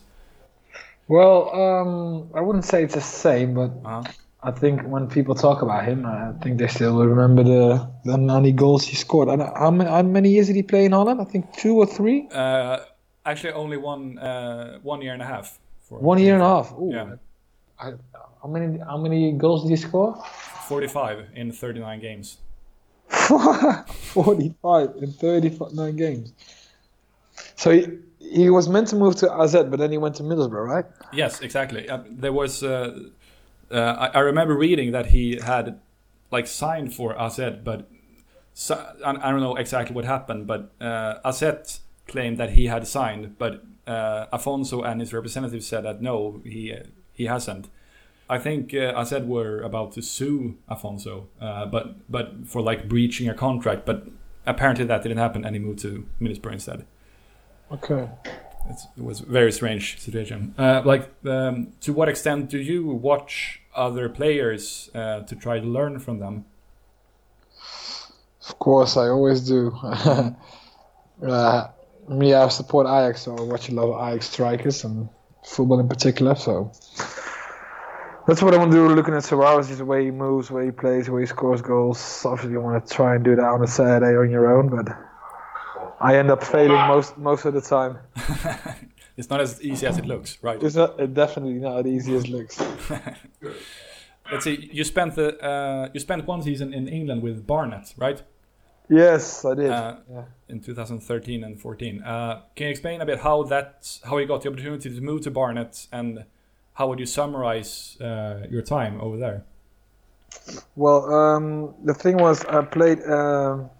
Well, 1.09 1.55
um, 1.55 2.31
I 2.35 2.41
wouldn't 2.41 2.65
say 2.65 2.83
it's 2.83 2.95
the 2.95 3.01
same, 3.01 3.55
but 3.55 3.71
Uh-huh. 3.85 4.03
I 4.43 4.51
think 4.51 4.83
when 4.83 5.09
people 5.09 5.35
talk 5.35 5.63
about 5.63 5.85
him, 5.85 6.07
I 6.07 6.33
think 6.43 6.59
they 6.59 6.69
still 6.69 6.95
will 6.95 7.07
remember 7.07 7.43
the 7.43 7.89
the 8.05 8.19
many 8.19 8.53
goals 8.53 8.85
he 8.85 8.95
scored. 8.97 9.29
Don't, 9.29 9.41
how, 9.41 9.71
many, 9.71 9.91
how 9.91 10.03
many 10.03 10.31
years 10.31 10.47
did 10.47 10.57
he 10.57 10.63
play 10.63 10.85
in 10.85 10.93
Holland? 10.93 11.21
I 11.21 11.25
think 11.25 11.53
two 11.57 11.77
or 11.77 11.87
three. 11.87 12.29
Uh, 12.33 12.79
actually, 13.25 13.53
only 13.55 13.77
one 13.77 14.19
uh, 14.19 14.79
one 14.83 15.03
year 15.03 15.13
and 15.15 15.23
a 15.23 15.27
half. 15.27 15.59
For 15.89 15.99
One 15.99 16.19
year 16.19 16.35
and 16.35 16.43
a 16.43 16.49
half. 16.49 16.73
Ooh, 16.73 16.91
Yeah. 16.93 17.17
I, 17.79 17.93
how 18.43 18.49
many 18.49 18.79
how 18.79 18.97
many 18.99 19.33
goals 19.33 19.63
did 19.63 19.71
he 19.71 19.77
score? 19.77 20.15
45 20.69 21.27
in 21.35 21.53
39 21.53 22.01
games. 22.01 22.39
45 23.11 24.97
in 25.03 25.13
39 25.13 25.97
games. 25.97 26.33
So 27.57 27.71
he, 27.71 27.87
he 28.19 28.51
was 28.51 28.69
meant 28.69 28.89
to 28.89 28.97
move 28.97 29.17
to 29.17 29.33
AZ, 29.33 29.53
but 29.53 29.79
then 29.79 29.93
he 29.93 29.99
went 29.99 30.15
to 30.17 30.23
Middlesbrough, 30.23 30.67
right? 30.67 30.85
Yes, 31.13 31.41
exactly. 31.41 31.89
Uh, 31.89 32.03
there 32.11 32.33
was 32.33 32.63
Uh, 32.63 33.11
I, 33.71 34.11
I 34.15 34.19
remember 34.21 34.57
reading 34.57 34.93
that 34.93 35.07
he 35.07 35.41
had 35.41 35.81
like 36.31 36.47
signed 36.47 36.95
for 36.95 37.19
AZ, 37.21 37.41
but 37.65 37.89
so, 38.55 38.75
I, 39.05 39.11
I 39.11 39.31
don't 39.31 39.41
know 39.41 39.57
exactly 39.57 39.95
what 39.95 40.05
happened. 40.05 40.47
But 40.47 40.73
uh, 40.81 41.19
AZ 41.25 41.81
claimed 42.07 42.39
that 42.39 42.51
he 42.51 42.67
had 42.67 42.87
signed, 42.87 43.37
but 43.39 43.65
uh, 43.87 44.27
Afonso 44.33 44.85
and 44.85 45.01
his 45.01 45.13
representative 45.13 45.63
said 45.65 45.85
that 45.85 46.03
no, 46.03 46.41
he 46.45 46.75
he 47.13 47.27
hasn't. 47.27 47.69
I 48.29 48.39
think 48.39 48.75
uh, 48.75 48.93
AZ 48.97 49.13
were 49.23 49.61
about 49.61 49.93
to 49.93 50.03
sue 50.03 50.57
Afonso, 50.69 51.27
uh, 51.41 51.67
but 51.67 52.11
but 52.11 52.47
for 52.47 52.61
like 52.61 52.89
breaching 52.89 53.29
a 53.29 53.35
contract, 53.35 53.87
but 53.87 54.09
apparently 54.47 54.85
that 54.85 55.03
didn't 55.03 55.19
happen, 55.19 55.45
and 55.45 55.55
he 55.55 55.61
moved 55.61 55.81
to 55.81 56.07
Middlesbrough 56.21 56.53
instead. 56.55 56.87
Okay. 57.71 58.09
It's, 58.71 58.87
it 58.97 59.05
was 59.05 59.21
a 59.21 59.27
very 59.27 59.53
strange 59.53 59.99
situation. 59.99 60.55
Uh, 60.59 60.83
like, 60.85 61.11
um, 61.27 61.73
to 61.83 61.93
what 61.93 62.09
extent 62.09 62.51
do 62.51 62.59
you 62.59 62.87
watch 62.87 63.61
other 63.75 64.09
players 64.09 64.91
uh, 64.95 65.21
to 65.21 65.37
try 65.37 65.61
to 65.61 65.67
learn 65.67 65.99
from 65.99 66.19
them? 66.19 66.45
Of 68.49 68.59
course, 68.59 68.97
I 68.97 69.09
always 69.09 69.41
do. 69.41 69.73
uh, 71.27 71.69
me, 72.09 72.35
I 72.35 72.49
support 72.49 72.87
Ajax, 72.87 73.23
so 73.23 73.37
I 73.37 73.43
watch 73.43 73.69
a 73.69 73.75
lot 73.75 73.93
of 73.93 74.09
Ajax 74.09 74.29
strikers 74.29 74.85
and 74.85 75.09
football 75.45 75.81
in 75.81 75.89
particular. 75.89 76.35
So 76.35 76.71
that's 78.27 78.43
what 78.43 78.55
I 78.55 78.59
want 78.59 78.73
to 78.73 78.77
do. 78.77 78.89
Looking 78.89 79.15
at 79.15 79.25
Suarez, 79.25 79.77
the 79.77 79.85
way 79.85 80.05
he 80.05 80.11
moves, 80.11 80.49
the 80.49 80.55
way 80.55 80.67
he 80.67 80.71
plays, 80.71 81.07
the 81.07 81.13
way 81.13 81.23
he 81.23 81.27
scores 81.27 81.63
goals. 81.63 82.25
Obviously, 82.25 82.53
you 82.53 82.61
want 82.61 82.87
to 82.87 82.95
try 82.95 83.15
and 83.15 83.25
do 83.25 83.37
that 83.37 83.45
on 83.45 83.63
a 83.63 83.67
Saturday 83.67 84.17
on 84.17 84.31
your 84.31 84.57
own, 84.57 84.69
but 84.69 84.97
I 86.01 86.17
end 86.17 86.31
up 86.31 86.45
failing 86.45 86.87
most 86.89 87.17
most 87.17 87.45
of 87.45 87.55
the 87.55 87.61
time. 87.61 87.99
it's 89.17 89.31
not 89.31 89.41
as 89.41 89.63
easy 89.63 89.87
as 89.87 89.99
it 89.99 90.07
looks, 90.07 90.39
right? 90.43 90.63
It's 90.63 90.77
not 90.77 90.97
definitely 91.15 91.55
not 91.55 91.81
as 91.81 91.87
easy 91.87 92.17
as 92.17 92.25
it 92.25 92.31
looks. 92.31 92.61
Let's 94.31 94.45
see. 94.45 94.69
You 94.73 94.85
spent 94.85 95.15
the 95.15 95.41
uh, 95.43 95.89
you 95.95 96.01
spent 96.01 96.27
one 96.27 96.43
season 96.43 96.75
in 96.75 96.89
England 96.89 97.23
with 97.23 97.47
Barnet, 97.47 97.95
right? 97.97 98.23
Yes, 98.89 99.45
I 99.45 99.55
did. 99.55 99.71
Uh, 99.71 99.97
yeah. 100.11 100.25
In 100.49 100.61
2013 100.61 101.43
and 101.43 101.61
14. 101.61 102.03
Uh, 102.03 102.43
can 102.55 102.67
you 102.67 102.71
explain 102.71 103.01
a 103.01 103.07
bit 103.07 103.21
how 103.21 103.43
that 103.45 103.99
how 104.05 104.19
you 104.19 104.27
got 104.27 104.43
the 104.43 104.49
opportunity 104.49 104.95
to 104.95 105.01
move 105.01 105.23
to 105.23 105.31
Barnet 105.31 105.87
and 105.93 106.25
how 106.75 106.89
would 106.89 107.01
you 107.01 107.07
summarize 107.07 107.97
uh, 108.01 108.47
your 108.51 108.63
time 108.63 109.01
over 109.01 109.17
there? 109.17 109.45
Well, 110.77 111.13
um, 111.13 111.75
the 111.83 111.95
thing 111.95 112.19
was, 112.19 112.45
I 112.45 112.63
played. 112.63 113.03
Um, 113.05 113.71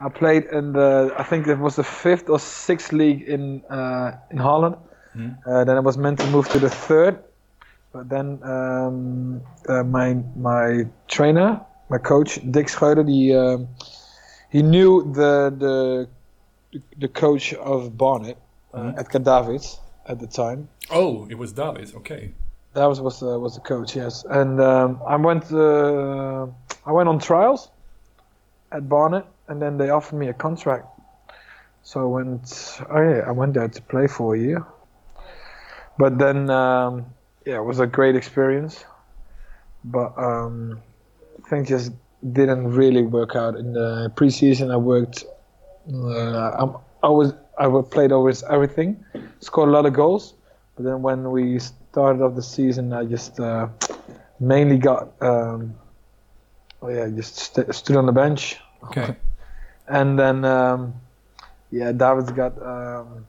I 0.00 0.08
played 0.10 0.44
in 0.52 0.72
the. 0.72 1.14
I 1.18 1.22
think 1.22 1.46
it 1.46 1.58
was 1.58 1.76
the 1.76 1.84
fifth 1.84 2.28
or 2.28 2.38
sixth 2.38 2.92
league 2.92 3.22
in 3.22 3.62
uh, 3.70 4.12
in 4.30 4.38
Holland. 4.38 4.76
Mhm. 5.14 5.36
Uh, 5.46 5.64
then 5.64 5.76
I 5.76 5.80
was 5.80 5.96
meant 5.96 6.18
to 6.20 6.26
move 6.26 6.48
to 6.50 6.58
the 6.58 6.68
third, 6.68 7.14
but 7.92 8.08
then 8.08 8.38
um, 8.42 9.40
uh, 9.68 9.82
my 9.84 10.16
my 10.36 10.86
trainer, 11.08 11.60
my 11.88 11.98
coach 11.98 12.38
Dick 12.50 12.66
Schreuder, 12.68 13.04
he 13.08 13.34
um, 13.34 13.68
he 14.52 14.62
knew 14.62 15.12
the 15.14 15.50
the 15.58 16.08
the 16.98 17.08
coach 17.08 17.54
of 17.54 17.96
Barnet, 17.96 18.36
uh, 18.74 18.80
Mhm. 18.80 18.98
Edgar 18.98 19.20
Davids, 19.20 19.80
at 20.08 20.18
the 20.18 20.26
time. 20.26 20.68
Oh, 20.90 21.26
it 21.30 21.38
was 21.38 21.52
Davis. 21.52 21.94
Okay. 21.94 22.32
That 22.74 22.84
was 22.88 23.00
was 23.00 23.20
the, 23.20 23.38
was 23.38 23.54
the 23.54 23.62
coach, 23.62 23.96
yes. 23.96 24.24
And 24.28 24.60
um, 24.60 25.00
I 25.06 25.16
went 25.16 25.50
uh, 25.50 26.46
I 26.84 26.92
went 26.92 27.08
on 27.08 27.18
trials 27.18 27.70
at 28.70 28.86
Barnet, 28.88 29.24
and 29.48 29.60
then 29.60 29.78
they 29.78 29.90
offered 29.90 30.16
me 30.16 30.28
a 30.28 30.34
contract. 30.34 30.86
So 31.82 32.02
I 32.02 32.04
went. 32.04 32.80
Oh 32.90 33.00
yeah, 33.00 33.24
I 33.26 33.30
went 33.30 33.54
there 33.54 33.68
to 33.68 33.82
play 33.82 34.06
for 34.06 34.34
a 34.34 34.38
year. 34.38 34.66
But 35.98 36.18
then, 36.18 36.50
um, 36.50 37.06
yeah, 37.46 37.56
it 37.56 37.64
was 37.64 37.80
a 37.80 37.86
great 37.86 38.16
experience. 38.16 38.84
But 39.84 40.12
um, 40.18 40.82
things 41.48 41.68
just 41.68 41.92
didn't 42.32 42.72
really 42.72 43.02
work 43.02 43.36
out 43.36 43.56
in 43.56 43.72
the 43.72 44.12
preseason. 44.16 44.72
I 44.72 44.76
worked. 44.76 45.24
Uh, 45.88 46.78
I 47.02 47.08
was 47.08 47.32
I 47.58 47.68
played 47.82 48.12
always 48.12 48.42
everything, 48.44 49.04
scored 49.40 49.68
a 49.68 49.72
lot 49.72 49.86
of 49.86 49.92
goals. 49.92 50.34
But 50.74 50.84
then 50.84 51.02
when 51.02 51.30
we 51.30 51.58
started 51.58 52.22
off 52.22 52.34
the 52.34 52.42
season, 52.42 52.92
I 52.92 53.04
just 53.04 53.40
uh, 53.40 53.68
mainly 54.38 54.76
got, 54.76 55.10
um, 55.22 55.74
oh 56.82 56.88
yeah, 56.88 57.08
just 57.08 57.36
st- 57.36 57.74
stood 57.74 57.96
on 57.96 58.06
the 58.06 58.12
bench. 58.12 58.58
Okay. 58.84 59.16
And 59.88 60.18
then, 60.18 60.44
um, 60.44 60.94
yeah, 61.70 61.92
David 61.92 62.34
got 62.34 62.60
um, 62.62 63.26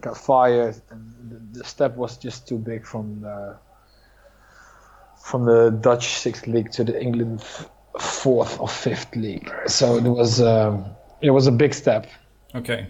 got 0.00 0.16
fired, 0.16 0.80
and 0.90 1.14
the, 1.30 1.58
the 1.58 1.64
step 1.64 1.96
was 1.96 2.16
just 2.16 2.46
too 2.46 2.58
big 2.58 2.86
from 2.86 3.20
the 3.20 3.56
from 5.18 5.46
the 5.46 5.70
Dutch 5.70 6.08
sixth 6.18 6.46
league 6.46 6.70
to 6.72 6.84
the 6.84 7.00
England 7.00 7.42
fourth 7.98 8.60
or 8.60 8.68
fifth 8.68 9.14
league. 9.16 9.50
So 9.66 9.96
it 9.96 10.04
was 10.04 10.40
um, 10.40 10.86
it 11.20 11.30
was 11.30 11.46
a 11.46 11.52
big 11.52 11.74
step. 11.74 12.06
Okay. 12.54 12.88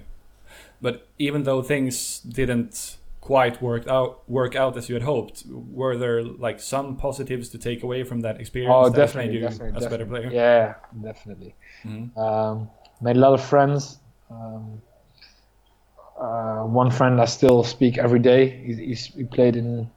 But 0.81 1.09
even 1.19 1.45
though 1.45 1.63
things 1.63 2.21
didn't 2.21 2.99
quite 3.21 3.63
work 3.63 3.89
out 3.89 4.29
work 4.29 4.55
out 4.55 4.77
as 4.77 4.89
you 4.89 4.95
had 4.95 5.03
hoped, 5.05 5.45
were 5.49 5.97
there 5.97 6.23
like 6.23 6.61
some 6.61 6.97
positives 6.97 7.49
to 7.51 7.59
take 7.59 7.83
away 7.83 8.05
from 8.05 8.21
that 8.21 8.41
experience 8.41 8.75
Oh, 8.75 8.91
that 8.91 8.97
definitely, 8.97 9.33
made 9.33 9.35
you 9.35 9.41
definitely, 9.41 9.77
as 9.77 9.87
a 9.87 9.91
better 9.91 10.07
player? 10.07 10.31
Yeah, 10.31 10.75
definitely. 11.03 11.55
Mhm. 11.85 12.17
Um, 12.17 12.71
made 13.01 13.17
a 13.17 13.21
lot 13.21 13.33
of 13.35 13.43
friends. 13.45 13.99
Um, 14.31 14.81
uh, 16.21 16.63
one 16.65 16.91
friend 16.91 17.21
I 17.21 17.25
still 17.27 17.65
speak 17.65 17.99
every 17.99 18.21
day. 18.21 18.49
He's, 18.65 18.79
he's, 18.79 19.05
he 19.07 19.25
played 19.25 19.57
in. 19.57 19.91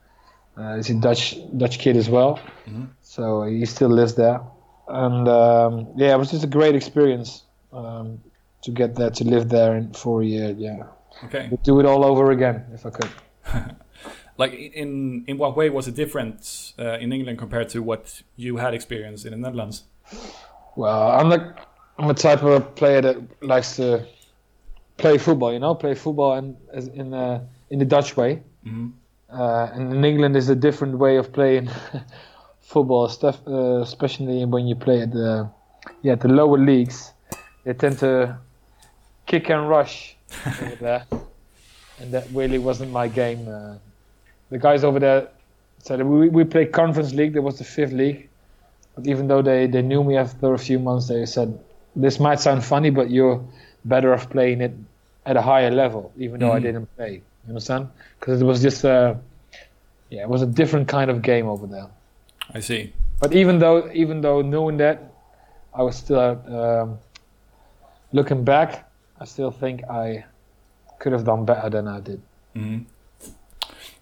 Uh, 0.58 0.76
he's 0.76 0.90
a 0.90 0.96
Dutch 0.96 1.36
Dutch 1.56 1.78
kid 1.80 1.96
as 1.98 2.10
well, 2.10 2.40
Mhm. 2.68 2.88
so 3.02 3.44
he 3.44 3.66
still 3.66 3.90
lives 3.90 4.16
there. 4.16 4.42
And 4.88 5.28
um, 5.28 5.88
yeah, 5.96 6.14
it 6.16 6.18
was 6.18 6.32
just 6.32 6.44
a 6.44 6.48
great 6.48 6.76
experience 6.76 7.44
um, 7.72 8.20
to 8.64 8.72
get 8.72 8.96
there, 8.96 9.12
to 9.12 9.24
live 9.24 9.50
there 9.50 9.76
in, 9.78 9.94
for 9.94 10.22
a 10.22 10.26
year. 10.26 10.56
Yeah, 10.58 10.84
Okay. 11.26 11.48
would 11.52 11.62
do 11.64 11.80
it 11.80 11.86
all 11.86 12.04
over 12.04 12.32
again 12.32 12.66
if 12.74 12.86
I 12.86 12.90
could. 12.90 13.10
Like 14.40 14.54
in 14.54 15.24
in 15.28 15.40
what 15.40 15.58
way 15.58 15.72
was 15.72 15.88
it 15.88 15.96
different 15.96 16.74
uh, 16.78 17.00
in 17.02 17.12
England 17.12 17.40
compared 17.40 17.70
to 17.70 17.82
what 17.82 18.22
you 18.36 18.58
had 18.58 18.74
experienced 18.76 19.26
in 19.26 19.32
the 19.32 19.38
Netherlands? 19.38 19.84
Well, 20.76 21.10
I'm 21.10 21.30
the 21.30 21.56
I'm 21.98 22.10
a 22.10 22.14
type 22.14 22.44
of 22.44 22.76
player 22.76 23.02
that 23.02 23.18
likes 23.42 23.76
to 23.78 24.06
play 24.98 25.18
football. 25.18 25.52
You 25.54 25.60
know, 25.60 25.76
play 25.76 25.96
football 25.96 26.36
in 26.38 26.56
as 26.72 26.88
in 26.88 27.14
uh, 27.14 27.44
in 27.70 27.80
the 27.80 27.86
Dutch 27.86 28.16
way. 28.18 28.42
Mhm. 28.66 28.92
Uh, 29.30 29.70
and 29.74 29.94
in 29.94 30.06
England 30.06 30.36
is 30.38 30.50
a 30.50 30.56
different 30.56 30.98
way 30.98 31.18
of 31.18 31.34
playing 31.34 31.70
football, 32.62 33.10
stuff, 33.10 33.40
uh, 33.46 33.82
especially 33.82 34.46
when 34.46 34.68
you 34.68 34.76
play 34.76 35.02
at 35.02 35.12
the 35.12 35.50
yeah 36.02 36.16
the 36.16 36.28
lower 36.28 36.58
leagues. 36.58 37.14
They 37.64 37.74
tend 37.74 38.00
to 38.00 38.38
kick 39.26 39.50
and 39.50 39.68
rush 39.70 40.16
over 40.62 40.76
there, 40.76 41.06
and 42.00 42.14
that 42.14 42.26
really 42.32 42.58
wasn't 42.60 42.92
my 42.92 43.08
game. 43.08 43.48
Uh, 43.48 43.76
the 44.50 44.58
guys 44.58 44.84
over 44.84 45.00
there 45.00 45.28
said 45.80 46.02
we 46.04 46.30
we 46.30 46.44
play 46.44 46.66
Conference 46.66 47.14
League. 47.14 47.34
That 47.34 47.42
was 47.42 47.58
the 47.58 47.66
fifth 47.66 47.92
league, 47.94 48.30
but 48.96 49.08
even 49.08 49.28
though 49.28 49.42
they 49.42 49.68
they 49.68 49.82
knew 49.82 50.04
me 50.04 50.16
after 50.16 50.54
a 50.54 50.60
few 50.60 50.80
months, 50.80 51.08
they 51.08 51.26
said 51.26 51.60
this 52.04 52.20
might 52.20 52.40
sound 52.40 52.64
funny, 52.64 52.90
but 52.90 53.10
you're 53.10 53.42
better 53.86 54.14
off 54.14 54.30
playing 54.30 54.62
it 54.62 54.74
at 55.26 55.36
a 55.36 55.42
higher 55.42 55.72
level, 55.72 56.12
even 56.18 56.40
though 56.40 56.54
I 56.54 56.60
Mhm. 56.60 56.64
didn't 56.68 56.88
play. 56.96 57.14
You 57.46 57.50
understand? 57.50 57.90
Because 58.20 58.42
it 58.42 58.46
was 58.46 58.62
just 58.62 58.84
a, 58.84 59.18
yeah, 60.10 60.22
it 60.22 60.30
was 60.30 60.42
a 60.42 60.46
different 60.62 60.88
kind 60.88 61.10
of 61.12 61.22
game 61.22 61.48
over 61.48 61.68
there. 61.68 61.88
I 62.54 62.60
see. 62.62 62.94
But 63.20 63.34
even 63.34 63.60
though, 63.60 63.90
even 63.94 64.22
though 64.22 64.42
knowing 64.42 64.78
that, 64.78 64.98
I 65.74 65.82
was 65.84 65.96
still 65.96 66.20
um, 66.60 67.00
looking 68.14 68.44
back. 68.44 68.90
I 69.20 69.26
still 69.26 69.52
think 69.52 69.84
I 69.90 70.24
could 71.00 71.12
have 71.14 71.26
done 71.26 71.46
better 71.46 71.70
than 71.70 71.88
I 71.88 72.00
did. 72.00 72.22
Mhm. 72.56 72.86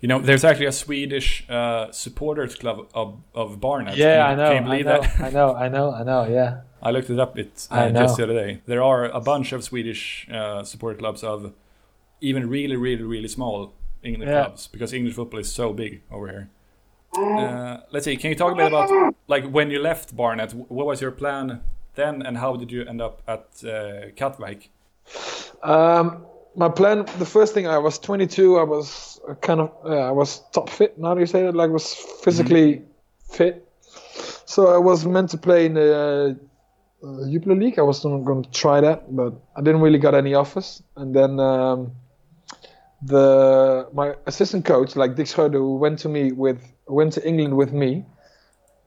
You 0.05 0.09
know, 0.09 0.19
there's 0.19 0.43
actually 0.43 0.67
a 0.67 0.71
Swedish 0.71 1.49
uh, 1.49 1.91
supporters 1.91 2.53
club 2.53 2.87
of, 2.93 3.23
of 3.33 3.59
Barnet. 3.59 3.97
Yeah, 3.97 4.27
I 4.27 4.35
know, 4.35 4.49
Can 4.53 4.53
you 4.53 4.59
I 4.59 4.63
believe 4.69 4.85
know, 4.85 5.01
that? 5.01 5.19
I 5.19 5.29
know, 5.31 5.55
I 5.55 5.67
know, 5.67 5.91
I 5.95 6.03
know. 6.03 6.27
Yeah, 6.27 6.61
I 6.79 6.91
looked 6.91 7.09
it 7.09 7.19
up 7.19 7.35
it 7.39 7.67
I 7.71 7.87
uh, 7.87 7.89
just 7.89 8.17
the 8.17 8.25
other 8.25 8.35
day. 8.35 8.61
There 8.67 8.83
are 8.83 9.05
a 9.05 9.19
bunch 9.19 9.51
of 9.51 9.63
Swedish 9.63 10.27
uh, 10.31 10.63
support 10.63 10.99
clubs 10.99 11.23
of 11.23 11.53
even 12.21 12.47
really, 12.47 12.75
really, 12.75 13.01
really 13.01 13.27
small 13.27 13.73
English 14.03 14.29
Yeah. 14.29 14.43
clubs 14.45 14.67
because 14.67 14.93
English 14.93 15.15
football 15.15 15.39
is 15.39 15.51
so 15.51 15.73
big 15.73 16.03
over 16.11 16.27
here. 16.27 16.49
Uh, 17.17 17.77
let's 17.91 18.05
see. 18.05 18.15
Can 18.15 18.29
you 18.29 18.35
talk 18.35 18.51
a 18.53 18.55
bit 18.55 18.67
about 18.67 19.15
like 19.27 19.49
when 19.49 19.71
you 19.71 19.79
left 19.81 20.15
Barnet? 20.15 20.53
What 20.53 20.85
was 20.85 21.01
your 21.01 21.13
plan 21.13 21.61
then, 21.95 22.21
and 22.21 22.37
how 22.37 22.55
did 22.57 22.71
you 22.71 22.85
end 22.85 23.01
up 23.01 23.23
at 23.27 23.47
uh, 23.63 24.11
Katwijk? 24.15 24.69
Um, 25.63 26.27
my 26.55 26.69
plan. 26.69 27.05
The 27.19 27.25
first 27.25 27.53
thing 27.53 27.67
I 27.67 27.77
was 27.77 27.99
22. 27.99 28.57
I 28.57 28.63
was 28.63 29.19
uh, 29.27 29.35
kind 29.35 29.59
of. 29.61 29.71
Uh, 29.83 29.89
I 29.97 30.11
was 30.11 30.41
top 30.51 30.69
fit. 30.69 30.95
How 31.01 31.13
do 31.13 31.19
you 31.19 31.25
say 31.25 31.43
that? 31.43 31.55
Like 31.55 31.71
was 31.71 31.93
physically 32.23 32.83
fit. 33.31 33.67
So 34.45 34.67
I 34.67 34.77
was 34.77 35.05
meant 35.05 35.29
to 35.31 35.37
play 35.37 35.65
in 35.65 35.73
the 35.73 36.37
uh, 37.03 37.29
Jupiler 37.29 37.55
League. 37.55 37.79
I 37.79 37.81
was 37.81 38.01
going 38.01 38.43
to 38.43 38.49
try 38.51 38.81
that, 38.81 39.13
but 39.15 39.33
I 39.55 39.61
didn't 39.61 39.81
really 39.81 39.99
got 39.99 40.13
any 40.15 40.33
offers. 40.33 40.81
And 40.95 41.15
then 41.15 41.39
um, 41.39 41.91
the 43.01 43.87
my 43.93 44.15
assistant 44.25 44.65
coach, 44.65 44.95
like 44.95 45.15
Dick 45.15 45.27
Schreuder, 45.27 45.53
who 45.59 45.75
went 45.75 45.99
to 45.99 46.09
me 46.09 46.31
with 46.31 46.61
went 46.87 47.13
to 47.13 47.27
England 47.27 47.57
with 47.57 47.73
me, 47.73 48.05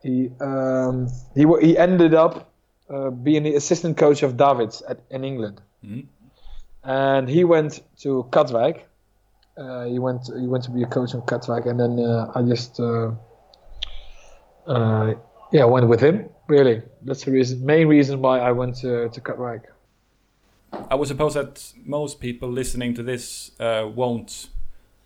he 0.02 0.30
um, 0.40 1.08
he 1.34 1.44
he 1.60 1.76
ended 1.76 2.14
up 2.14 2.50
uh, 2.90 3.10
being 3.10 3.42
the 3.42 3.54
assistant 3.54 3.96
coach 3.96 4.22
of 4.22 4.36
Davids 4.36 4.82
at, 4.88 5.00
in 5.10 5.24
England, 5.24 5.60
Mhm. 5.84 6.06
And 6.84 7.28
he 7.28 7.44
went 7.44 7.82
to 7.98 8.26
Katwijk. 8.30 8.82
Uh, 9.56 9.84
he 9.84 9.98
went 9.98 10.30
he 10.38 10.46
went 10.46 10.64
to 10.64 10.70
be 10.70 10.82
a 10.82 10.86
coach 10.86 11.14
in 11.14 11.22
Katwijk, 11.22 11.66
and 11.66 11.78
then 11.80 11.98
uh, 11.98 12.32
I 12.34 12.42
just 12.42 12.78
uh, 12.78 13.10
uh, 14.66 15.14
yeah 15.52 15.64
went 15.64 15.88
with 15.88 16.00
him. 16.00 16.28
Really, 16.48 16.82
that's 17.02 17.24
the 17.24 17.32
reason 17.32 17.64
main 17.64 17.88
reason 17.88 18.22
why 18.22 18.38
I 18.38 18.52
went 18.52 18.76
to 18.76 19.08
to 19.08 19.20
Katwijk. 19.20 19.62
I 20.90 20.94
would 20.94 21.08
suppose 21.08 21.34
that 21.34 21.72
most 21.84 22.20
people 22.20 22.50
listening 22.50 22.94
to 22.94 23.02
this 23.02 23.52
uh, 23.58 23.88
won't 23.92 24.48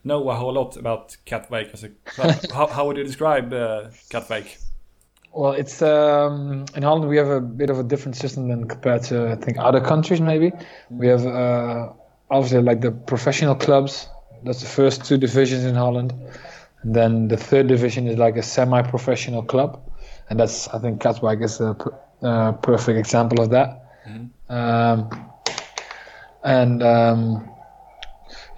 know 0.05 0.29
a 0.29 0.35
whole 0.35 0.53
lot 0.53 0.77
about 0.77 1.17
Katwijk 1.25 1.73
as 1.73 1.85
a 1.85 1.91
club. 2.05 2.35
how, 2.53 2.67
how 2.67 2.87
would 2.87 2.97
you 2.97 3.05
describe 3.05 3.53
uh, 3.53 3.91
Katwijk? 4.11 4.59
Well, 5.35 5.53
it's 5.53 5.81
um, 5.81 6.67
in 6.77 6.83
Holland 6.83 7.09
we 7.09 7.17
have 7.17 7.29
a 7.29 7.41
bit 7.41 7.71
of 7.71 7.79
a 7.79 7.83
different 7.83 8.17
system 8.17 8.49
than 8.49 8.69
compared 8.69 9.03
to 9.05 9.31
I 9.31 9.37
think 9.37 9.59
other 9.59 9.81
countries. 9.81 10.21
Maybe 10.21 10.53
we 10.91 11.07
have 11.09 11.25
uh, 11.25 11.93
obviously 12.31 12.63
like 12.63 12.83
the 12.83 12.91
professional 12.91 13.55
clubs. 13.55 14.09
That's 14.45 14.61
the 14.61 14.69
first 14.69 15.05
two 15.07 15.17
divisions 15.17 15.65
in 15.65 15.75
Holland, 15.75 16.13
and 16.83 16.95
then 16.95 17.29
the 17.29 17.37
third 17.37 17.69
division 17.69 18.09
is 18.09 18.19
like 18.19 18.37
a 18.37 18.43
semi-professional 18.43 19.45
club, 19.45 19.81
and 20.29 20.39
that's 20.39 20.69
I 20.69 20.79
think 20.79 21.01
Katwijk 21.01 21.43
is 21.43 21.61
a 21.61 21.75
per- 21.75 21.99
uh, 22.23 22.53
perfect 22.53 22.99
example 22.99 23.41
of 23.43 23.51
that. 23.51 23.83
Um, 24.51 25.31
and 26.45 26.83
um, 26.83 27.49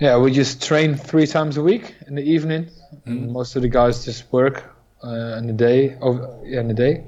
yeah, 0.00 0.18
we 0.18 0.32
just 0.32 0.62
train 0.62 0.96
three 0.96 1.26
times 1.26 1.56
a 1.56 1.62
week 1.62 1.94
in 2.08 2.16
the 2.16 2.22
evening. 2.22 2.70
And 3.06 3.32
most 3.32 3.54
of 3.56 3.62
the 3.62 3.68
guys 3.68 4.04
just 4.04 4.32
work 4.32 4.73
uh, 5.04 5.38
in 5.38 5.46
the 5.46 5.52
day, 5.52 5.96
over 6.00 6.40
yeah, 6.44 6.60
in 6.60 6.68
the 6.68 6.74
day, 6.74 7.04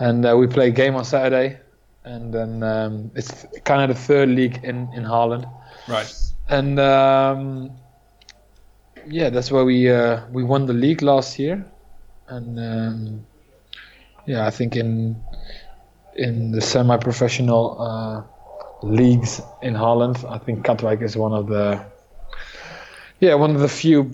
and 0.00 0.24
uh, 0.26 0.36
we 0.36 0.46
play 0.46 0.68
a 0.68 0.70
game 0.72 0.96
on 0.96 1.04
Saturday, 1.04 1.58
and 2.04 2.32
then 2.32 2.62
um, 2.62 3.10
it's 3.14 3.46
kind 3.64 3.82
of 3.90 3.96
the 3.96 4.02
third 4.02 4.28
league 4.28 4.60
in 4.64 4.88
in 4.94 5.04
Holland, 5.04 5.46
Right. 5.88 6.12
and 6.48 6.78
um, 6.80 7.70
yeah, 9.06 9.30
that's 9.30 9.50
where 9.50 9.64
we 9.64 9.90
uh, 9.90 10.20
we 10.32 10.44
won 10.44 10.66
the 10.66 10.72
league 10.74 11.02
last 11.02 11.38
year, 11.38 11.64
and 12.28 12.58
um, 12.58 13.26
yeah, 14.26 14.46
I 14.46 14.50
think 14.50 14.76
in 14.76 15.16
in 16.16 16.50
the 16.52 16.60
semi-professional 16.60 17.76
uh, 17.80 18.22
leagues 18.86 19.40
in 19.62 19.74
Holland, 19.74 20.24
I 20.28 20.38
think 20.38 20.64
Katwijk 20.66 21.02
is 21.02 21.16
one 21.16 21.32
of 21.32 21.46
the 21.48 21.80
yeah 23.20 23.34
one 23.34 23.54
of 23.54 23.60
the 23.60 23.68
few 23.68 24.10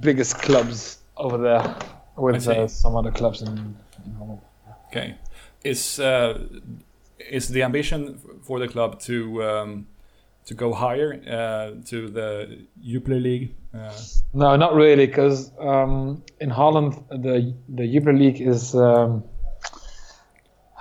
biggest 0.00 0.38
clubs 0.42 0.98
over 1.16 1.38
there 1.38 1.76
with 2.20 2.46
uh, 2.48 2.68
some 2.68 2.96
other 2.96 3.10
clubs 3.10 3.42
in, 3.42 3.76
in 4.04 4.12
Holland. 4.18 4.40
Okay. 4.88 5.14
Is 5.64 5.98
uh, 6.00 6.38
is 7.30 7.48
the 7.48 7.62
ambition 7.62 8.18
for 8.42 8.58
the 8.58 8.68
club 8.68 8.98
to 9.00 9.42
um, 9.42 9.86
to 10.46 10.54
go 10.54 10.72
higher 10.72 11.20
uh, 11.28 11.82
to 11.86 12.08
the 12.08 12.66
Jupiler 12.82 13.20
League? 13.20 13.54
Uh, 13.74 13.92
No, 14.32 14.56
not 14.56 14.74
really, 14.74 15.06
because 15.06 15.52
um, 15.58 16.22
in 16.40 16.50
Holland 16.50 16.94
the 17.10 17.54
the 17.68 17.86
Jupiler 17.92 18.18
League 18.18 18.40
is 18.40 18.74
um, 18.74 19.22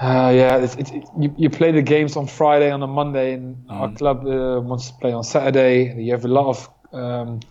uh, 0.01 0.31
yeah, 0.33 0.57
it's, 0.57 0.75
it's, 0.75 0.91
you, 1.19 1.33
you 1.37 1.49
play 1.49 1.73
the 1.73 1.81
games 1.81 2.15
on 2.15 2.25
Friday 2.25 2.71
on 2.71 2.81
a 2.81 2.87
Monday, 2.87 3.33
and 3.33 3.57
our 3.69 3.91
club 3.91 4.25
uh, 4.25 4.61
wants 4.61 4.87
to 4.87 4.93
play 5.01 5.11
on 5.11 5.23
Saturday. 5.23 5.93
You 6.01 6.13
have 6.13 6.23
a 6.23 6.29
lot 6.29 6.47
of 6.47 6.69
um, 6.93 7.41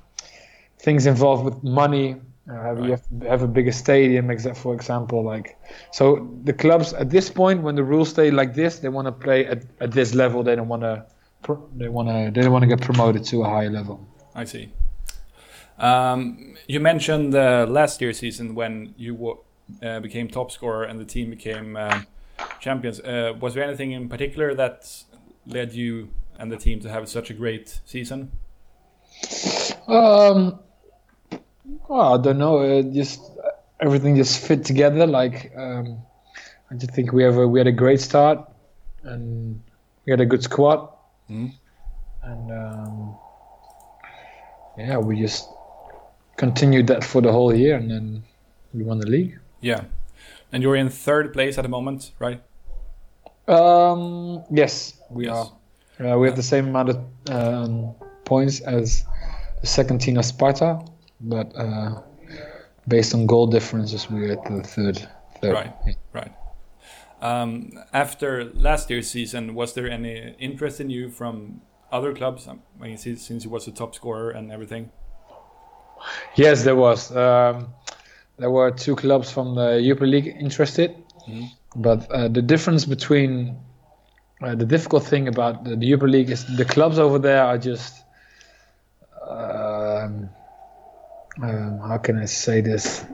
things 0.78 1.04
involved 1.04 1.44
with 1.44 1.62
money. 1.62 2.16
Uh, 2.48 2.62
have, 2.62 2.78
You 2.84 2.90
have 2.92 3.22
have 3.28 3.42
a 3.42 3.48
bigger 3.48 3.72
stadium, 3.72 4.30
except 4.30 4.56
for 4.56 4.74
example, 4.74 5.22
like 5.22 5.58
so 5.92 6.28
the 6.44 6.52
clubs 6.52 6.92
at 6.94 7.10
this 7.10 7.28
point 7.28 7.62
when 7.62 7.74
the 7.74 7.84
rules 7.84 8.08
stay 8.08 8.30
like 8.30 8.54
this, 8.54 8.78
they 8.78 8.88
want 8.88 9.06
to 9.06 9.12
play 9.12 9.46
at, 9.46 9.64
at 9.80 9.92
this 9.92 10.14
level. 10.14 10.42
They 10.42 10.56
don't 10.56 10.68
want 10.68 10.82
to. 10.82 11.04
They 11.76 11.88
want 11.88 12.08
to. 12.08 12.30
They 12.32 12.42
don't 12.42 12.52
want 12.52 12.62
to 12.62 12.68
get 12.68 12.80
promoted 12.80 13.24
to 13.26 13.42
a 13.42 13.48
higher 13.48 13.70
level. 13.70 14.00
I 14.34 14.44
see. 14.44 14.72
Um, 15.78 16.56
you 16.66 16.80
mentioned 16.80 17.34
uh, 17.34 17.66
last 17.68 18.00
year's 18.00 18.18
season 18.18 18.54
when 18.54 18.94
you 18.96 19.38
uh, 19.82 20.00
became 20.00 20.28
top 20.28 20.50
scorer 20.50 20.84
and 20.84 20.98
the 20.98 21.04
team 21.04 21.30
became 21.30 21.76
uh, 21.76 22.02
champions. 22.60 23.00
Uh, 23.00 23.34
was 23.38 23.54
there 23.54 23.64
anything 23.64 23.92
in 23.92 24.08
particular 24.08 24.54
that 24.54 25.04
led 25.46 25.72
you 25.72 26.08
and 26.38 26.50
the 26.50 26.56
team 26.56 26.80
to 26.80 26.88
have 26.90 27.08
such 27.08 27.30
a 27.30 27.34
great 27.34 27.80
season? 27.84 28.32
Um, 29.86 30.60
well, 31.88 32.14
I 32.18 32.22
don't 32.22 32.38
know. 32.38 32.58
Uh, 32.58 32.82
just 32.82 33.20
everything 33.80 34.16
just 34.16 34.40
fit 34.46 34.64
together. 34.64 35.06
Like 35.06 35.52
um, 35.56 35.98
I 36.70 36.74
just 36.74 36.92
think 36.92 37.12
we 37.12 37.22
have 37.22 37.36
a, 37.36 37.46
we 37.46 37.58
had 37.60 37.66
a 37.66 37.72
great 37.72 38.00
start, 38.00 38.38
and 39.02 39.60
we 40.06 40.10
had 40.10 40.20
a 40.20 40.26
good 40.26 40.42
squad, 40.42 40.88
Mhm. 41.30 41.52
and 42.22 42.50
um, 42.52 43.16
yeah, 44.78 44.98
we 44.98 45.20
just 45.20 45.48
continued 46.36 46.86
that 46.88 47.04
for 47.04 47.20
the 47.20 47.32
whole 47.32 47.54
year, 47.54 47.76
and 47.76 47.90
then 47.90 48.22
we 48.74 48.84
won 48.84 48.98
the 48.98 49.06
league. 49.08 49.38
Yeah. 49.60 49.84
And 50.52 50.62
you're 50.62 50.76
in 50.76 50.88
third 50.88 51.32
place 51.32 51.58
at 51.58 51.62
the 51.62 51.68
moment, 51.68 52.12
right? 52.18 52.40
Um, 53.46 54.44
yes, 54.50 54.94
we 55.10 55.26
Yes. 55.26 55.50
are. 56.00 56.06
Uh, 56.06 56.16
we 56.18 56.26
have 56.28 56.36
the 56.36 56.42
same 56.42 56.68
amount 56.68 56.90
of 56.90 56.96
um, 57.30 57.94
points 58.24 58.60
as 58.60 59.04
the 59.60 59.66
second 59.66 59.98
team 60.00 60.16
of 60.16 60.24
Sparta, 60.24 60.78
but 61.20 61.54
uh, 61.56 62.02
based 62.86 63.14
on 63.14 63.26
goal 63.26 63.46
differences, 63.46 64.10
we're 64.10 64.32
at 64.32 64.44
the 64.44 64.62
third. 64.62 65.08
third. 65.40 65.54
Right. 65.54 65.96
Right. 66.12 66.32
Um, 67.20 67.72
after 67.92 68.44
last 68.54 68.90
year's 68.90 69.10
season, 69.10 69.54
was 69.54 69.74
there 69.74 69.90
any 69.90 70.36
interest 70.38 70.80
in 70.80 70.88
you 70.90 71.10
from 71.10 71.60
other 71.90 72.14
clubs? 72.14 72.46
Um, 72.46 72.62
I 72.80 72.84
mean, 72.84 72.96
since 72.96 73.26
since 73.26 73.44
you 73.44 73.50
was 73.50 73.66
a 73.66 73.72
top 73.72 73.94
scorer 73.94 74.30
and 74.30 74.52
everything. 74.52 74.90
Yes, 76.36 76.62
there 76.62 76.76
was. 76.76 77.14
Um, 77.14 77.68
there 78.38 78.50
were 78.50 78.70
two 78.70 78.94
clubs 78.94 79.32
from 79.32 79.56
the 79.56 79.82
Jupiler 79.82 80.06
League 80.06 80.36
interested, 80.38 80.94
but 81.74 82.08
uh, 82.10 82.28
the 82.28 82.42
difference 82.42 82.84
between 82.84 83.56
uh, 84.40 84.54
the 84.54 84.64
difficult 84.64 85.02
thing 85.02 85.26
about 85.26 85.64
the, 85.64 85.74
the 85.74 85.90
Jupiler 85.90 86.10
League 86.10 86.30
is 86.30 86.44
the 86.56 86.64
clubs 86.64 86.98
over 86.98 87.18
there 87.18 87.42
are 87.42 87.58
just. 87.58 88.04
Um, 89.28 90.30
um, 91.42 91.78
how 91.80 91.98
can 91.98 92.18
I 92.18 92.26
say 92.26 92.60
this? 92.60 93.04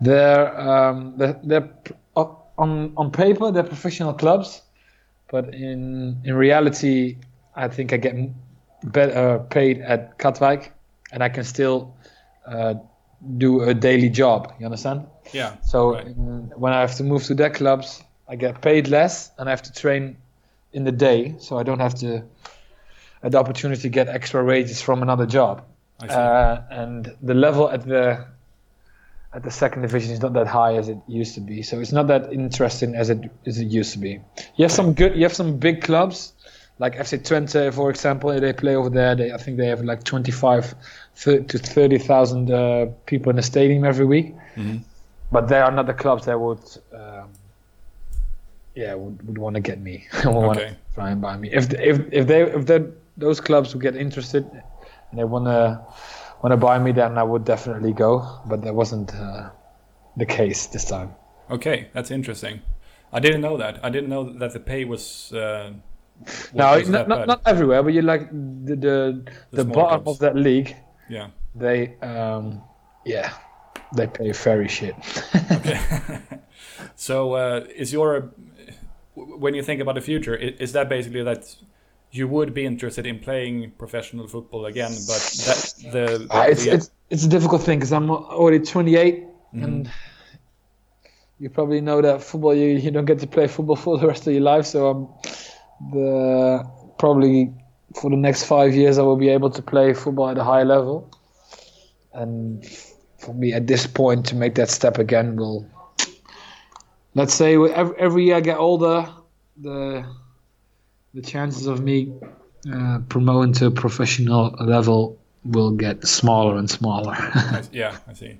They're 0.00 0.58
um, 0.60 1.14
they're, 1.16 1.40
they're 1.42 1.70
on 2.58 2.92
on 2.96 3.10
paper 3.10 3.50
they're 3.52 3.62
professional 3.62 4.14
clubs, 4.14 4.62
but 5.30 5.54
in 5.54 6.20
in 6.24 6.34
reality, 6.34 7.18
I 7.54 7.68
think 7.68 7.92
I 7.92 7.96
get 7.96 8.14
better 8.84 9.38
paid 9.50 9.80
at 9.80 10.18
Katwijk, 10.18 10.70
and 11.12 11.22
I 11.22 11.28
can 11.28 11.44
still 11.44 11.96
uh, 12.46 12.74
do 13.38 13.62
a 13.62 13.74
daily 13.74 14.10
job. 14.10 14.52
You 14.58 14.66
understand? 14.66 15.06
Yeah. 15.32 15.56
So 15.62 15.94
Right. 15.94 16.06
mm, 16.06 16.56
when 16.56 16.72
I 16.72 16.80
have 16.80 16.94
to 16.96 17.04
move 17.04 17.24
to 17.24 17.34
their 17.34 17.50
clubs, 17.50 18.02
I 18.28 18.36
get 18.36 18.60
paid 18.60 18.88
less, 18.88 19.32
and 19.38 19.48
I 19.48 19.52
have 19.52 19.62
to 19.62 19.72
train 19.72 20.16
in 20.72 20.84
the 20.84 20.92
day, 20.92 21.34
so 21.38 21.58
I 21.58 21.62
don't 21.62 21.80
have 21.80 21.94
to 21.96 22.22
have 23.22 23.32
the 23.32 23.38
opportunity 23.38 23.80
to 23.82 23.88
get 23.88 24.08
extra 24.08 24.44
wages 24.44 24.82
from 24.82 25.02
another 25.02 25.26
job. 25.26 25.62
Uh, 26.00 26.62
and 26.70 27.14
the 27.22 27.34
level 27.34 27.70
at 27.70 27.86
the 27.86 28.26
at 29.32 29.42
the 29.42 29.50
second 29.50 29.82
division 29.82 30.12
is 30.12 30.20
not 30.20 30.32
that 30.32 30.46
high 30.46 30.74
as 30.74 30.88
it 30.88 30.98
used 31.06 31.34
to 31.34 31.40
be. 31.40 31.62
So 31.62 31.78
it's 31.80 31.92
not 31.92 32.06
that 32.06 32.32
interesting 32.32 32.94
as 32.94 33.10
it 33.10 33.30
as 33.46 33.58
it 33.58 33.66
used 33.66 33.92
to 33.92 33.98
be. 33.98 34.20
You 34.56 34.64
have 34.64 34.72
some 34.72 34.94
good, 34.94 35.14
you 35.14 35.22
have 35.22 35.34
some 35.34 35.58
big 35.58 35.82
clubs 35.82 36.32
like 36.78 36.96
FC 36.96 37.18
Twente, 37.18 37.72
for 37.72 37.90
example. 37.90 38.38
They 38.38 38.52
play 38.52 38.76
over 38.76 38.90
there. 38.90 39.14
They, 39.14 39.32
I 39.32 39.38
think 39.38 39.56
they 39.56 39.66
have 39.66 39.82
like 39.82 40.04
25 40.04 40.74
thir- 41.14 41.40
to 41.40 41.58
30,000 41.58 42.50
uh, 42.50 42.86
people 43.06 43.30
in 43.30 43.36
the 43.36 43.42
stadium 43.42 43.84
every 43.84 44.04
week. 44.04 44.34
Mhm. 44.56 44.80
But 45.32 45.48
they 45.48 45.58
are 45.58 45.72
not 45.72 45.86
the 45.86 45.94
clubs 45.94 46.26
that 46.26 46.38
would, 46.38 46.60
um, 46.92 47.30
yeah, 48.74 48.94
would, 48.94 49.26
would 49.26 49.38
want 49.38 49.54
to 49.56 49.60
get 49.60 49.80
me. 49.80 50.06
would 50.24 50.34
want 50.34 50.58
to 50.58 50.76
try 50.94 51.10
and 51.10 51.20
buy 51.20 51.36
me. 51.36 51.50
If 51.52 51.72
if 51.74 52.00
if 52.12 52.26
they 52.26 52.42
if 52.42 52.66
those 53.16 53.40
clubs 53.40 53.74
would 53.74 53.82
get 53.82 53.96
interested 53.96 54.44
they 55.12 55.24
want 55.24 55.46
to 55.46 55.84
want 56.42 56.52
to 56.52 56.56
buy 56.56 56.78
me, 56.78 56.92
then 56.92 57.18
I 57.18 57.22
would 57.22 57.44
definitely 57.44 57.92
go. 57.92 58.40
But 58.46 58.62
that 58.62 58.74
wasn't 58.74 59.14
uh, 59.14 59.50
the 60.16 60.26
case 60.26 60.66
this 60.66 60.84
time. 60.84 61.14
Okay, 61.50 61.88
that's 61.92 62.10
interesting. 62.10 62.62
I 63.12 63.20
didn't 63.20 63.40
know 63.40 63.56
that. 63.56 63.84
I 63.84 63.90
didn't 63.90 64.10
know 64.10 64.24
that 64.24 64.52
the 64.52 64.60
pay 64.60 64.84
was. 64.84 65.32
Uh, 65.32 65.72
No, 66.54 66.78
was 66.78 66.88
not, 66.88 67.08
not, 67.08 67.26
not 67.26 67.40
everywhere, 67.44 67.82
but 67.82 67.92
you 67.92 68.00
like 68.00 68.30
the 68.30 68.74
the, 68.74 68.96
the, 69.52 69.62
small 69.62 69.74
bottom 69.74 70.02
clubs. 70.02 70.16
of 70.16 70.18
that 70.20 70.34
league. 70.34 70.74
Yeah. 71.10 71.28
They 71.54 71.96
um, 72.00 72.62
yeah, 73.04 73.32
they 73.94 74.06
pay 74.06 74.32
very 74.32 74.68
shit. 74.68 74.96
okay. 75.52 75.78
So, 76.96 77.34
uh, 77.34 77.64
is 77.74 77.92
your 77.92 78.32
when 79.14 79.54
you 79.54 79.62
think 79.62 79.80
about 79.80 79.94
the 79.94 80.00
future, 80.00 80.34
is 80.34 80.72
that 80.72 80.88
basically 80.88 81.22
that 81.22 81.56
you 82.16 82.28
would 82.28 82.52
be 82.54 82.64
interested 82.64 83.06
in 83.06 83.18
playing 83.18 83.72
professional 83.78 84.26
football 84.28 84.66
again, 84.66 84.92
but 85.06 85.20
that 85.46 85.74
the, 85.92 86.26
Uh, 86.30 86.46
it's, 86.48 86.64
the- 86.64 86.74
it's 86.74 86.90
it's 87.10 87.24
a 87.24 87.28
difficult 87.28 87.62
thing 87.62 87.78
because 87.78 87.92
I'm 87.92 88.10
already 88.10 88.60
28 88.64 89.24
Mm-hmm. 89.54 89.64
and 89.64 89.90
you 91.38 91.48
probably 91.50 91.80
know 91.80 92.02
that 92.02 92.22
football 92.22 92.54
you, 92.54 92.66
you 92.76 92.90
don't 92.90 93.04
get 93.04 93.18
to 93.20 93.26
play 93.26 93.46
football 93.46 93.76
for 93.84 93.98
the 93.98 94.06
rest 94.06 94.26
of 94.26 94.32
your 94.32 94.42
life. 94.42 94.66
So 94.66 94.86
I'm 94.90 95.08
the 95.92 96.64
probably 96.98 97.52
for 98.00 98.10
the 98.10 98.16
next 98.16 98.44
five 98.44 98.74
years 98.74 98.98
I 98.98 99.02
will 99.02 99.16
be 99.16 99.28
able 99.28 99.50
to 99.50 99.62
play 99.62 99.94
football 99.94 100.28
at 100.30 100.38
a 100.38 100.44
high 100.44 100.64
level. 100.64 101.08
And 102.12 102.64
for 103.18 103.34
me 103.34 103.52
at 103.52 103.66
this 103.66 103.86
point 103.86 104.26
to 104.26 104.34
make 104.36 104.54
that 104.56 104.68
step 104.70 104.98
again 104.98 105.36
will 105.36 105.66
let's 107.14 107.34
say 107.34 107.54
every, 107.54 107.96
every 107.98 108.24
year 108.24 108.36
I 108.36 108.40
get 108.40 108.58
older 108.58 109.08
the 109.56 110.04
the 111.16 111.22
chances 111.22 111.66
of 111.66 111.82
me 111.82 112.12
uh, 112.70 112.98
promoting 113.08 113.54
to 113.54 113.66
a 113.66 113.70
professional 113.70 114.50
level 114.60 115.18
will 115.44 115.70
get 115.70 116.06
smaller 116.06 116.56
and 116.58 116.70
smaller. 116.70 117.14
yeah, 117.72 117.96
I 118.06 118.12
see. 118.12 118.38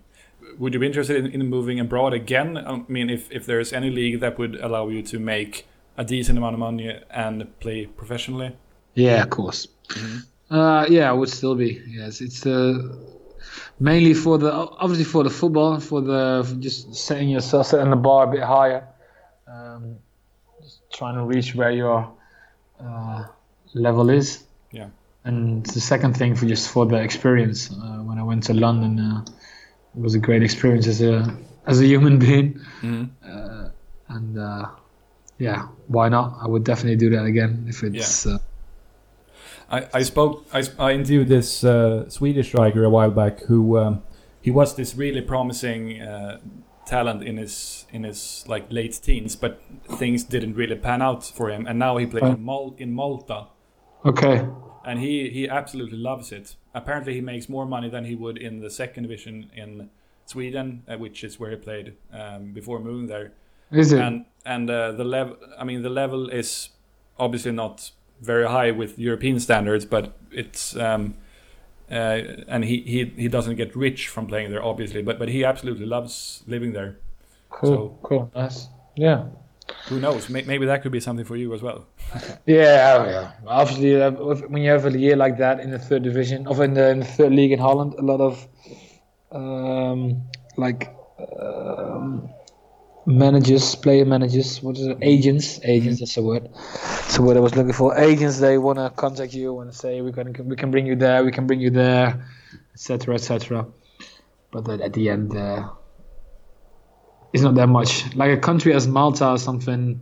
Would 0.59 0.75
you 0.75 0.81
be 0.81 0.87
interested 0.87 1.25
in, 1.25 1.41
in 1.41 1.49
moving 1.49 1.81
abroad 1.81 2.13
again? 2.13 2.59
I 2.59 2.83
mean, 2.87 3.09
if, 3.09 3.33
if 3.33 3.47
there's 3.47 3.73
any 3.73 3.91
league 3.91 4.21
that 4.21 4.39
would 4.39 4.57
allow 4.57 4.89
you 4.89 5.03
to 5.05 5.19
make 5.19 5.67
a 5.97 6.05
decent 6.05 6.37
amount 6.37 6.55
of 6.55 6.61
money 6.61 7.01
and 7.11 7.59
play 7.61 7.87
professionally? 7.87 8.55
Yeah, 8.95 9.23
of 9.23 9.31
course. 9.31 9.69
Uh, 10.51 10.87
yeah, 10.91 11.09
I 11.09 11.13
would 11.13 11.31
still 11.31 11.55
be. 11.55 11.83
Yes, 11.87 12.21
it's 12.21 12.45
uh, 12.45 12.95
mainly 13.81 14.13
for 14.13 14.37
the 14.37 14.53
obviously 14.53 15.05
for 15.05 15.25
the 15.25 15.31
football, 15.31 15.81
for 15.81 16.03
the 16.03 16.45
for 16.47 16.55
just 16.57 16.95
setting 16.95 17.31
yourself 17.31 17.67
setting 17.69 17.91
the 17.91 17.97
bar 17.97 18.29
a 18.29 18.31
bit 18.31 18.43
higher, 18.43 18.87
um, 19.47 19.97
just 20.63 20.81
trying 20.93 21.15
to 21.15 21.25
reach 21.25 21.55
where 21.55 21.71
your 21.71 22.16
uh, 22.81 23.25
level 23.75 24.11
is. 24.11 24.45
Yeah. 24.73 24.89
And 25.25 25.67
the 25.67 25.81
second 25.81 26.17
thing 26.17 26.37
for 26.37 26.47
just 26.47 26.71
for 26.71 26.87
the 26.87 26.97
experience. 26.97 27.71
Uh, 27.71 28.03
when 28.03 28.19
I 28.19 28.23
went 28.23 28.45
to 28.45 28.55
London, 28.55 29.01
uh, 29.01 29.25
it 29.97 30.01
was 30.01 30.15
a 30.15 30.19
great 30.21 30.43
experience 30.43 30.87
as 30.87 31.01
a 31.01 31.37
as 31.67 31.81
a 31.81 31.87
human 31.87 32.19
being. 32.27 32.61
Mhm. 32.83 33.11
Uh, 33.25 33.69
and 34.09 34.39
uh, 34.39 34.69
yeah, 35.39 35.69
why 35.89 36.09
not? 36.09 36.39
I 36.41 36.47
would 36.47 36.65
definitely 36.65 36.97
do 36.97 37.11
that 37.11 37.25
again 37.25 37.67
if 37.69 37.83
it's. 37.83 38.27
Uh, 38.27 38.39
I, 39.69 39.89
I 39.93 40.03
spoke, 40.03 40.47
I, 40.53 40.63
I 40.79 40.93
interviewed 40.93 41.29
this 41.29 41.65
uh, 41.65 42.09
Swedish 42.09 42.49
striker 42.49 42.85
a 42.85 42.91
while 42.91 43.11
back 43.11 43.41
who 43.41 43.79
um, 43.79 44.03
he 44.41 44.53
was 44.53 44.77
this 44.77 44.95
really 44.95 45.23
promising 45.23 46.01
uh, 46.01 46.39
talent 46.87 47.23
in 47.23 47.37
his 47.37 47.87
in 47.93 48.05
his 48.05 48.45
like 48.47 48.67
late 48.71 48.99
teens, 49.03 49.37
but 49.37 49.61
things 49.99 50.25
didn't 50.25 50.55
really 50.55 50.77
pan 50.77 51.03
out 51.03 51.25
for 51.25 51.51
him, 51.51 51.67
and 51.67 51.79
now 51.79 51.97
he 51.97 52.07
plays 52.07 52.25
in, 52.25 52.45
Mal- 52.45 52.75
in 52.79 52.93
Malta, 52.93 53.49
okay. 54.05 54.47
and 54.85 55.01
he 55.01 55.29
he 55.31 55.49
absolutely 55.49 55.99
loves 55.99 56.33
it. 56.33 56.57
Apparently, 56.75 57.15
he 57.15 57.21
makes 57.21 57.49
more 57.49 57.67
money 57.67 57.89
than 57.91 58.05
he 58.05 58.15
would 58.15 58.39
in 58.39 58.61
the 58.61 58.71
second 58.71 59.05
division 59.05 59.51
in 59.55 59.91
Sweden, 60.27 60.83
uh, 60.89 60.97
which 60.97 61.25
is 61.25 61.41
where 61.41 61.51
he 61.51 61.57
played 61.57 61.95
um, 62.13 62.53
before 62.53 62.81
moving 62.81 63.07
there. 63.07 63.33
Is 63.71 63.93
it? 63.93 64.01
and 64.01 64.25
and 64.45 64.71
uh, 64.71 64.93
the 64.93 65.05
level 65.05 65.37
i 65.59 65.65
mean 65.65 65.83
the 65.83 65.91
level 65.91 66.29
is 66.29 66.71
obviously 67.19 67.53
not 67.53 67.91
very 68.21 68.47
high 68.47 68.71
with 68.71 68.99
european 68.99 69.41
standards 69.41 69.85
but 69.85 70.17
it's 70.31 70.77
um 70.77 71.15
uh, 71.91 72.21
and 72.49 72.65
he, 72.65 72.81
he 72.83 73.05
he 73.23 73.29
doesn't 73.29 73.57
get 73.57 73.75
rich 73.77 74.09
from 74.09 74.27
playing 74.27 74.51
there 74.51 74.63
obviously 74.63 75.03
but 75.03 75.19
but 75.19 75.29
he 75.29 75.45
absolutely 75.45 75.87
loves 75.87 76.43
living 76.47 76.73
there 76.73 76.97
Cool, 77.51 77.71
So- 77.75 77.99
cool, 78.03 78.31
nice. 78.35 78.69
Yeah. 78.97 79.27
who 79.89 79.99
knows 80.01 80.29
maybe 80.29 80.67
that 80.67 80.83
could 80.83 80.93
be 80.93 81.01
something 81.01 81.25
for 81.25 81.37
you 81.37 81.55
as 81.55 81.63
well 81.63 81.87
Yeah, 82.47 82.97
oh, 82.99 83.05
yeah. 83.11 83.33
Obviously, 83.47 84.01
uh, 84.01 84.11
if- 84.33 84.49
when 84.51 84.63
you 84.63 84.71
have 84.71 84.85
a 84.87 84.97
year 84.99 85.17
like 85.17 85.37
that 85.39 85.61
in 85.61 85.71
the 85.71 85.79
third 85.79 86.03
division, 86.03 86.47
or 86.47 86.63
in 86.65 86.75
the, 86.75 86.89
in 86.91 86.99
the 87.01 87.05
third 87.19 87.33
league 87.33 87.53
in 87.53 87.59
Holland, 87.59 87.95
a 87.99 88.03
lot 88.03 88.21
of 88.21 88.47
um, 89.33 90.23
like 90.57 90.95
um, 91.41 92.29
managers, 93.07 93.75
player 93.75 94.05
managers, 94.05 94.63
what 94.63 94.77
is 94.77 94.87
it? 94.87 94.99
Agents, 95.03 95.61
agents. 95.65 96.01
That's 96.01 96.15
the 96.15 96.23
word. 96.23 96.49
The 97.15 97.23
word 97.23 97.37
I 97.37 97.41
was 97.41 97.55
looking 97.55 97.73
for. 97.73 97.97
Agents, 97.97 98.39
they 98.39 98.59
want 98.59 98.79
to 98.79 98.91
contact 98.91 99.33
you 99.33 99.61
and 99.61 99.75
say 99.75 100.01
we 100.01 100.13
can 100.13 100.33
we 100.49 100.57
can 100.57 100.71
bring 100.71 100.87
you 100.87 100.97
there, 100.97 101.25
we 101.25 101.33
can 101.33 101.47
bring 101.47 101.61
you 101.61 101.71
there, 101.71 102.27
etc. 102.75 103.15
etc. 103.15 103.67
But 104.51 104.65
then 104.65 104.83
at 104.83 104.93
the 104.93 105.09
end, 105.09 105.37
uh, 105.37 105.71
it's 107.33 107.43
not 107.43 107.55
that 107.55 107.69
much. 107.69 108.15
Like 108.15 108.37
a 108.37 108.41
country 108.41 108.75
as 108.75 108.87
Malta 108.87 109.31
or 109.31 109.39
something 109.39 110.01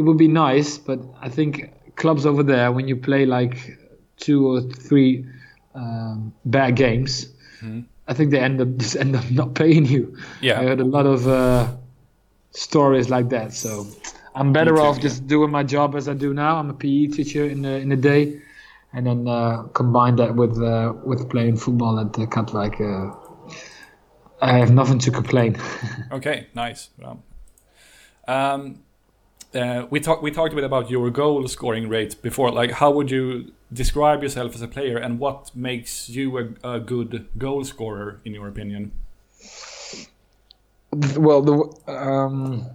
it 0.00 0.04
would 0.04 0.16
be 0.16 0.28
nice, 0.28 0.78
but 0.78 0.98
I 1.20 1.28
think 1.28 1.94
clubs 1.96 2.24
over 2.24 2.42
there, 2.42 2.72
when 2.72 2.88
you 2.88 2.96
play 2.96 3.26
like 3.26 3.78
two 4.16 4.48
or 4.50 4.62
three 4.62 5.26
um, 5.74 6.32
bad 6.46 6.74
games, 6.76 7.26
I 8.10 8.14
think 8.14 8.32
they 8.32 8.40
end 8.40 8.60
up 8.60 8.76
just 8.76 8.96
end 8.96 9.16
up 9.16 9.30
not 9.30 9.54
paying 9.54 9.86
you. 9.86 10.16
Yeah, 10.42 10.60
I 10.60 10.64
heard 10.64 10.80
a 10.80 10.84
lot 10.84 11.06
of 11.06 11.26
uh, 11.26 11.68
stories 12.50 13.08
like 13.08 13.28
that. 13.30 13.54
So 13.54 13.86
I'm 14.34 14.52
better 14.52 14.74
too, 14.74 14.82
off 14.82 14.96
yeah. 14.96 15.02
just 15.02 15.26
doing 15.26 15.50
my 15.50 15.62
job 15.62 15.94
as 15.94 16.08
I 16.08 16.14
do 16.14 16.34
now. 16.34 16.56
I'm 16.56 16.68
a 16.68 16.74
PE 16.74 17.06
teacher 17.06 17.46
in 17.46 17.62
the 17.62 17.78
in 17.78 17.88
the 17.88 17.96
day, 17.96 18.42
and 18.92 19.06
then 19.06 19.28
uh, 19.28 19.62
combine 19.72 20.16
that 20.16 20.34
with 20.34 20.60
uh, 20.60 20.92
with 21.04 21.30
playing 21.30 21.56
football 21.56 21.98
at 22.00 22.12
the 22.12 22.26
Katwijk. 22.26 22.80
Uh, 22.80 23.16
I 24.42 24.58
have 24.58 24.72
nothing 24.72 24.98
to 25.00 25.10
complain. 25.10 25.56
okay 26.12 26.46
nice 26.54 26.88
um, 27.04 27.22
um 28.26 28.78
uh, 29.54 29.86
we 29.90 30.00
talked 30.00 30.22
we 30.22 30.30
talked 30.30 30.52
a 30.52 30.56
bit 30.56 30.64
about 30.64 30.90
your 30.90 31.10
goal 31.10 31.46
scoring 31.48 31.88
rate 31.88 32.20
before 32.22 32.50
like 32.50 32.72
how 32.72 32.90
would 32.90 33.10
you 33.10 33.52
describe 33.72 34.22
yourself 34.22 34.54
as 34.54 34.62
a 34.62 34.68
player 34.68 34.96
and 34.96 35.18
what 35.18 35.54
makes 35.54 36.08
you 36.08 36.38
a, 36.38 36.74
a 36.74 36.80
good 36.80 37.28
goal 37.38 37.64
scorer 37.64 38.20
in 38.24 38.34
your 38.34 38.48
opinion 38.48 38.92
well, 40.92 41.42
the 41.42 41.92
um, 41.92 42.66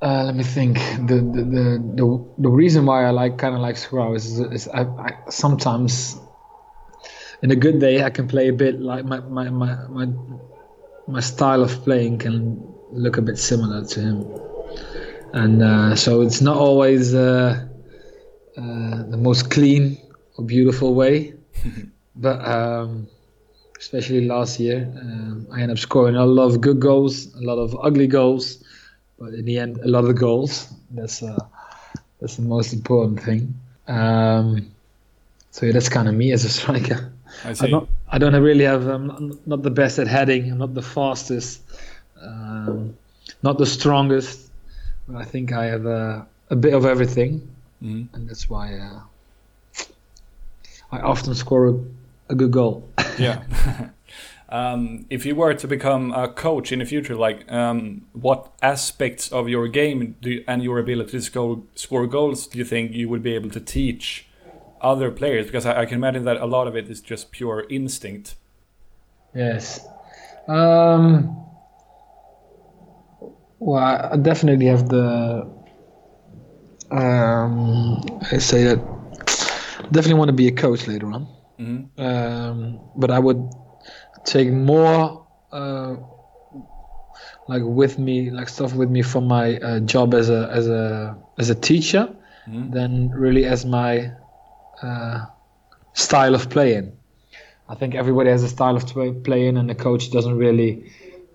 uh, 0.00 0.24
let 0.24 0.36
me 0.36 0.44
think. 0.44 0.76
The 0.78 1.16
the, 1.16 1.44
the 1.44 1.94
the 1.96 2.24
the 2.38 2.48
reason 2.48 2.86
why 2.86 3.04
I 3.04 3.10
like 3.10 3.38
kind 3.38 3.54
of 3.54 3.60
like 3.60 3.76
Scrub 3.76 4.14
is, 4.14 4.38
is 4.38 4.68
I, 4.68 4.82
I 4.82 5.18
sometimes 5.30 6.16
in 7.42 7.50
a 7.50 7.56
good 7.56 7.80
day 7.80 8.02
I 8.02 8.10
can 8.10 8.28
play 8.28 8.48
a 8.48 8.52
bit 8.52 8.80
like 8.80 9.04
my 9.04 9.20
my 9.20 9.50
my 9.50 9.74
my, 9.88 10.08
my 11.08 11.20
style 11.20 11.62
of 11.62 11.82
playing 11.82 12.18
can 12.18 12.73
look 12.94 13.16
a 13.16 13.22
bit 13.22 13.38
similar 13.38 13.84
to 13.84 14.00
him, 14.00 14.26
and 15.32 15.62
uh, 15.62 15.96
so 15.96 16.22
it's 16.22 16.40
not 16.40 16.56
always 16.56 17.14
uh, 17.14 17.66
uh, 18.56 19.02
the 19.10 19.18
most 19.18 19.50
clean 19.50 19.98
or 20.36 20.44
beautiful 20.44 20.94
way, 20.94 21.34
but. 22.16 22.46
Um, 22.46 23.08
especially 23.84 24.26
last 24.26 24.58
year. 24.58 24.90
Um, 24.98 25.46
I 25.52 25.60
ended 25.60 25.76
up 25.76 25.78
scoring 25.78 26.16
a 26.16 26.24
lot 26.24 26.46
of 26.46 26.60
good 26.60 26.80
goals, 26.80 27.34
a 27.34 27.42
lot 27.42 27.58
of 27.58 27.76
ugly 27.82 28.06
goals, 28.06 28.64
but 29.18 29.34
in 29.34 29.44
the 29.44 29.58
end, 29.58 29.78
a 29.78 29.88
lot 29.88 30.04
of 30.04 30.16
goals. 30.16 30.72
That's 30.90 31.22
uh, 31.22 31.38
that's 32.20 32.36
the 32.36 32.42
most 32.42 32.72
important 32.72 33.22
thing. 33.22 33.54
Um, 33.86 34.70
so 35.50 35.66
yeah, 35.66 35.72
that's 35.72 35.88
kind 35.88 36.08
of 36.08 36.14
me 36.14 36.32
as 36.32 36.44
a 36.44 36.48
striker. 36.48 37.12
i 37.44 37.50
I 37.50 37.66
don't, 37.68 37.88
I 38.08 38.18
don't 38.18 38.34
really 38.42 38.64
have. 38.64 38.86
I'm 38.86 39.06
not, 39.06 39.46
not 39.46 39.62
the 39.62 39.70
best 39.70 39.98
at 39.98 40.06
heading. 40.06 40.50
I'm 40.50 40.58
not 40.58 40.74
the 40.74 40.82
fastest. 40.82 41.60
Um, 42.20 42.96
not 43.42 43.58
the 43.58 43.66
strongest. 43.66 44.50
But 45.08 45.16
I 45.20 45.24
think 45.24 45.52
I 45.52 45.66
have 45.66 45.84
a, 45.86 46.26
a 46.50 46.56
bit 46.56 46.72
of 46.74 46.84
everything, 46.86 47.46
Mhm. 47.82 48.08
and 48.14 48.28
that's 48.28 48.48
why 48.48 48.74
uh, 48.78 49.00
I 50.90 51.00
often 51.00 51.34
score 51.34 51.68
a, 51.68 51.74
a 52.30 52.34
good 52.34 52.50
goal. 52.52 52.88
yeah. 53.18 53.42
um, 54.48 55.04
if 55.10 55.26
you 55.26 55.34
were 55.34 55.52
to 55.54 55.68
become 55.68 56.12
a 56.14 56.28
coach 56.28 56.72
in 56.72 56.78
the 56.78 56.86
future, 56.86 57.14
like 57.16 57.50
um, 57.52 58.02
what 58.12 58.50
aspects 58.62 59.30
of 59.32 59.48
your 59.48 59.68
game 59.68 60.16
do 60.22 60.30
you, 60.30 60.44
and 60.46 60.62
your 60.62 60.78
ability 60.78 61.10
to 61.12 61.20
score, 61.20 61.62
score 61.74 62.06
goals 62.06 62.46
do 62.46 62.58
you 62.58 62.64
think 62.64 62.92
you 62.92 63.08
would 63.10 63.22
be 63.22 63.34
able 63.34 63.50
to 63.50 63.60
teach 63.60 64.26
other 64.80 65.10
players? 65.10 65.46
Because 65.46 65.66
I, 65.66 65.82
I 65.82 65.86
can 65.86 65.96
imagine 65.96 66.24
that 66.24 66.38
a 66.38 66.46
lot 66.46 66.66
of 66.66 66.76
it 66.76 66.88
is 66.88 67.00
just 67.02 67.30
pure 67.30 67.66
instinct. 67.68 68.36
Yes. 69.34 69.86
Um, 70.48 71.36
well, 73.64 73.82
I 74.12 74.16
definitely 74.16 74.66
have 74.66 74.88
the. 74.88 75.48
Um, 76.90 78.00
I 78.30 78.38
say 78.38 78.64
that. 78.64 78.80
Definitely 79.90 80.14
want 80.14 80.28
to 80.28 80.34
be 80.42 80.48
a 80.48 80.52
coach 80.52 80.86
later 80.86 81.08
on. 81.12 81.26
Mhm. 81.58 81.78
Um, 81.98 82.80
but 82.94 83.10
I 83.10 83.18
would 83.18 83.42
take 84.24 84.50
more, 84.52 85.26
uh, 85.52 85.96
like 87.46 87.62
with 87.64 87.98
me, 87.98 88.30
like 88.30 88.48
stuff 88.48 88.74
with 88.74 88.90
me 88.90 89.02
from 89.02 89.26
my 89.26 89.56
uh, 89.58 89.80
job 89.80 90.14
as 90.14 90.28
a 90.30 90.48
as 90.52 90.66
a 90.68 91.16
as 91.38 91.50
a 91.50 91.54
teacher, 91.54 92.04
Mhm. 92.48 92.72
than 92.72 92.90
really 93.10 93.44
as 93.44 93.64
my 93.64 94.12
uh, 94.82 95.26
style 95.92 96.34
of 96.34 96.50
playing. 96.50 96.92
I 97.68 97.74
think 97.76 97.94
everybody 97.94 98.30
has 98.30 98.42
a 98.42 98.48
style 98.48 98.76
of 98.76 98.84
playing, 99.24 99.56
and 99.56 99.68
the 99.70 99.74
coach 99.74 100.10
doesn't 100.10 100.36
really 100.36 100.70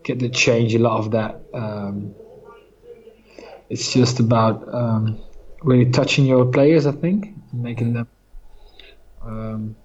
get 0.10 0.20
to 0.20 0.30
change 0.30 0.74
a 0.74 0.80
lot 0.80 0.98
of 0.98 1.12
that. 1.12 1.32
Um, 1.54 2.16
it's 3.70 3.94
just 3.94 4.20
about 4.20 4.56
um, 4.74 5.20
really 5.62 5.92
touching 5.92 6.26
your 6.26 6.46
players. 6.46 6.88
I 6.88 6.94
think 6.94 7.36
making 7.54 7.94
them 7.94 8.08
um, 9.22 9.76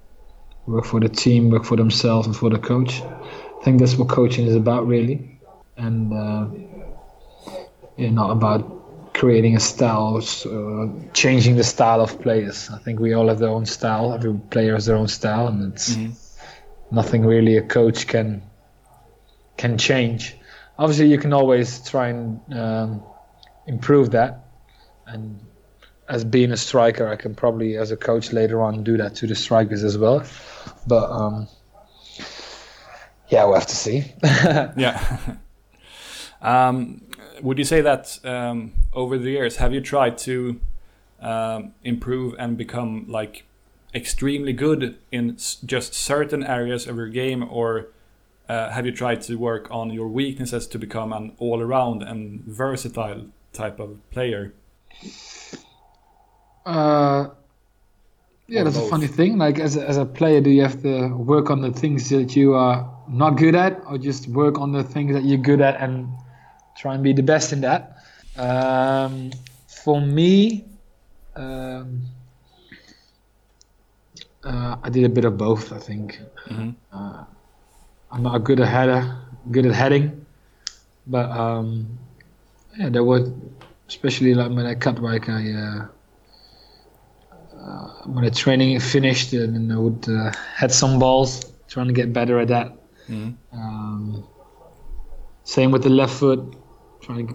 work 0.66 0.86
for 0.86 1.00
the 1.00 1.10
team, 1.10 1.50
work 1.50 1.64
for 1.64 1.76
themselves, 1.76 2.26
and 2.26 2.34
for 2.34 2.48
the 2.48 2.58
coach. 2.58 3.02
I 3.02 3.64
think 3.64 3.80
that's 3.80 3.96
what 3.96 4.08
coaching 4.08 4.46
is 4.46 4.56
about, 4.56 4.86
really, 4.86 5.40
and 5.76 6.12
uh, 6.12 6.46
yeah, 7.98 8.10
not 8.10 8.30
about 8.30 8.62
creating 9.12 9.56
a 9.56 9.60
style, 9.60 10.16
uh, 10.16 10.86
changing 11.12 11.56
the 11.56 11.64
style 11.64 12.00
of 12.00 12.18
players. 12.22 12.70
I 12.70 12.78
think 12.78 12.98
we 12.98 13.12
all 13.12 13.28
have 13.28 13.38
their 13.38 13.50
own 13.58 13.66
style. 13.66 14.14
Every 14.14 14.34
player 14.54 14.74
has 14.74 14.86
their 14.86 14.96
own 14.96 15.08
style, 15.08 15.48
and 15.48 15.72
it's 15.72 15.98
nothing 16.90 17.26
really 17.26 17.56
a 17.58 17.62
coach 17.62 18.06
can 18.06 18.42
can 19.56 19.78
change. 19.78 20.36
Obviously, 20.78 21.08
you 21.08 21.18
can 21.18 21.32
always 21.32 21.86
try 21.88 22.08
and 22.08 22.40
um, 22.52 23.02
improve 23.66 24.10
that. 24.10 24.46
And 25.06 25.38
as 26.08 26.24
being 26.24 26.52
a 26.52 26.56
striker, 26.56 27.08
I 27.08 27.16
can 27.16 27.34
probably, 27.34 27.76
as 27.76 27.90
a 27.90 27.96
coach 27.96 28.32
later 28.32 28.62
on, 28.62 28.84
do 28.84 28.96
that 28.96 29.14
to 29.16 29.26
the 29.26 29.34
strikers 29.34 29.84
as 29.84 29.96
well. 29.96 30.24
But 30.86 31.10
um, 31.10 31.48
yeah, 33.28 33.44
we'll 33.44 33.54
have 33.54 33.66
to 33.66 33.76
see. 33.76 34.12
Yeah. 34.76 35.36
um, 36.42 37.02
would 37.42 37.58
you 37.58 37.64
say 37.64 37.80
that 37.80 38.18
um, 38.24 38.72
over 38.92 39.18
the 39.18 39.30
years, 39.30 39.56
have 39.56 39.72
you 39.72 39.80
tried 39.80 40.18
to 40.18 40.60
um, 41.20 41.74
improve 41.82 42.34
and 42.38 42.56
become 42.56 43.06
like 43.08 43.44
extremely 43.94 44.52
good 44.52 44.98
in 45.12 45.36
just 45.64 45.94
certain 45.94 46.42
areas 46.42 46.86
of 46.86 46.96
your 46.96 47.08
game, 47.08 47.46
or 47.48 47.88
uh, 48.48 48.70
have 48.70 48.86
you 48.86 48.92
tried 48.92 49.20
to 49.22 49.36
work 49.36 49.68
on 49.70 49.90
your 49.90 50.08
weaknesses 50.08 50.66
to 50.68 50.78
become 50.78 51.12
an 51.12 51.32
all-around 51.38 52.02
and 52.02 52.42
versatile 52.44 53.26
type 53.52 53.80
of 53.80 53.98
player? 54.10 54.52
Uh, 56.66 57.28
yeah, 58.48 58.60
Or 58.60 58.64
that's 58.64 58.76
both? 58.76 58.86
a 58.86 58.90
funny 58.90 59.06
thing. 59.06 59.38
Like 59.38 59.58
as 59.58 59.76
a, 59.76 59.88
as 59.88 59.96
a 59.96 60.04
player, 60.04 60.40
do 60.40 60.50
you 60.50 60.62
have 60.62 60.82
to 60.82 61.08
work 61.08 61.50
on 61.50 61.60
the 61.62 61.70
things 61.72 62.08
that 62.10 62.36
you 62.36 62.54
are 62.54 62.90
not 63.08 63.36
good 63.36 63.54
at, 63.54 63.82
or 63.86 63.98
just 63.98 64.28
work 64.28 64.58
on 64.58 64.72
the 64.72 64.82
things 64.84 65.12
that 65.14 65.24
you're 65.24 65.38
good 65.38 65.60
at 65.60 65.80
and 65.80 66.08
try 66.74 66.94
and 66.94 67.02
be 67.02 67.12
the 67.12 67.22
best 67.22 67.52
in 67.52 67.60
that? 67.62 67.98
Um, 68.36 69.30
for 69.66 70.00
me, 70.00 70.64
um, 71.36 72.02
uh, 74.44 74.76
I 74.82 74.90
did 74.90 75.04
a 75.04 75.08
bit 75.08 75.24
of 75.24 75.36
both. 75.38 75.72
I 75.72 75.78
think 75.78 76.20
Mhm. 76.50 76.74
uh, 76.92 77.24
I'm 78.14 78.22
not 78.22 78.44
good 78.44 78.60
at 78.60 78.68
header, 78.68 79.18
good 79.50 79.66
at 79.66 79.74
heading, 79.74 80.24
but 81.06 81.28
um, 81.30 81.98
yeah, 82.78 82.88
there 82.88 83.02
was 83.02 83.28
especially 83.88 84.34
like 84.34 84.50
when 84.50 84.66
I 84.66 84.74
cut 84.76 85.02
like 85.02 85.28
I. 85.28 85.52
Uh, 85.52 85.86
uh, 87.64 87.88
when 88.04 88.24
the 88.24 88.30
training 88.30 88.78
finished, 88.78 89.32
and 89.32 89.54
then 89.56 89.76
I 89.76 89.80
would 89.80 90.06
uh, 90.08 90.32
had 90.54 90.70
some 90.70 90.98
balls, 90.98 91.50
trying 91.66 91.88
to 91.88 91.94
get 91.94 92.12
better 92.12 92.38
at 92.38 92.48
that. 92.48 92.76
Mhm. 93.08 93.34
Um, 93.52 94.24
same 95.44 95.70
with 95.72 95.82
the 95.82 95.90
left 95.90 96.14
foot, 96.14 96.40
trying 97.00 97.28
to 97.28 97.34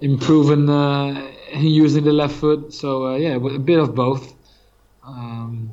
improve 0.00 0.50
in, 0.50 0.68
uh, 0.68 1.30
in 1.52 1.66
using 1.66 2.04
the 2.04 2.12
left 2.12 2.34
foot. 2.34 2.72
So 2.74 3.06
uh, 3.06 3.16
yeah, 3.16 3.36
a 3.36 3.58
bit 3.58 3.78
of 3.78 3.94
both. 3.94 4.34
Um, 5.06 5.70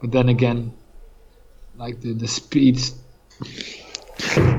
but 0.00 0.12
then 0.12 0.28
again, 0.28 0.72
like 1.76 2.00
the 2.00 2.12
the 2.12 2.28
speed, 2.28 2.78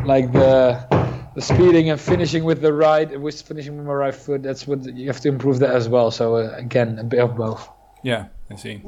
like 0.06 0.32
the 0.32 0.88
the 1.36 1.42
speeding 1.42 1.90
and 1.90 2.00
finishing 2.00 2.44
with 2.44 2.62
the 2.62 2.74
right, 2.74 3.20
with 3.20 3.42
finishing 3.42 3.78
with 3.78 3.86
my 3.86 3.94
right 3.94 4.16
foot. 4.16 4.44
That's 4.44 4.68
what 4.68 4.84
you 4.86 5.08
have 5.08 5.20
to 5.22 5.30
improve 5.30 5.60
that 5.60 5.76
as 5.76 5.88
well. 5.88 6.12
So 6.12 6.38
uh, 6.38 6.54
again, 6.56 7.00
a 7.00 7.04
bit 7.04 7.20
of 7.20 7.36
both. 7.36 7.68
Yeah, 8.04 8.28
I 8.50 8.56
see. 8.56 8.82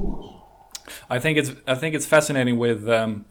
I 1.10 1.20
think 1.20 1.38
it's 1.38 1.52
I 1.68 1.76
think 1.76 1.96
it's 1.96 2.06
fascinating 2.06 2.58
with 2.58 2.88
um, 2.90 3.26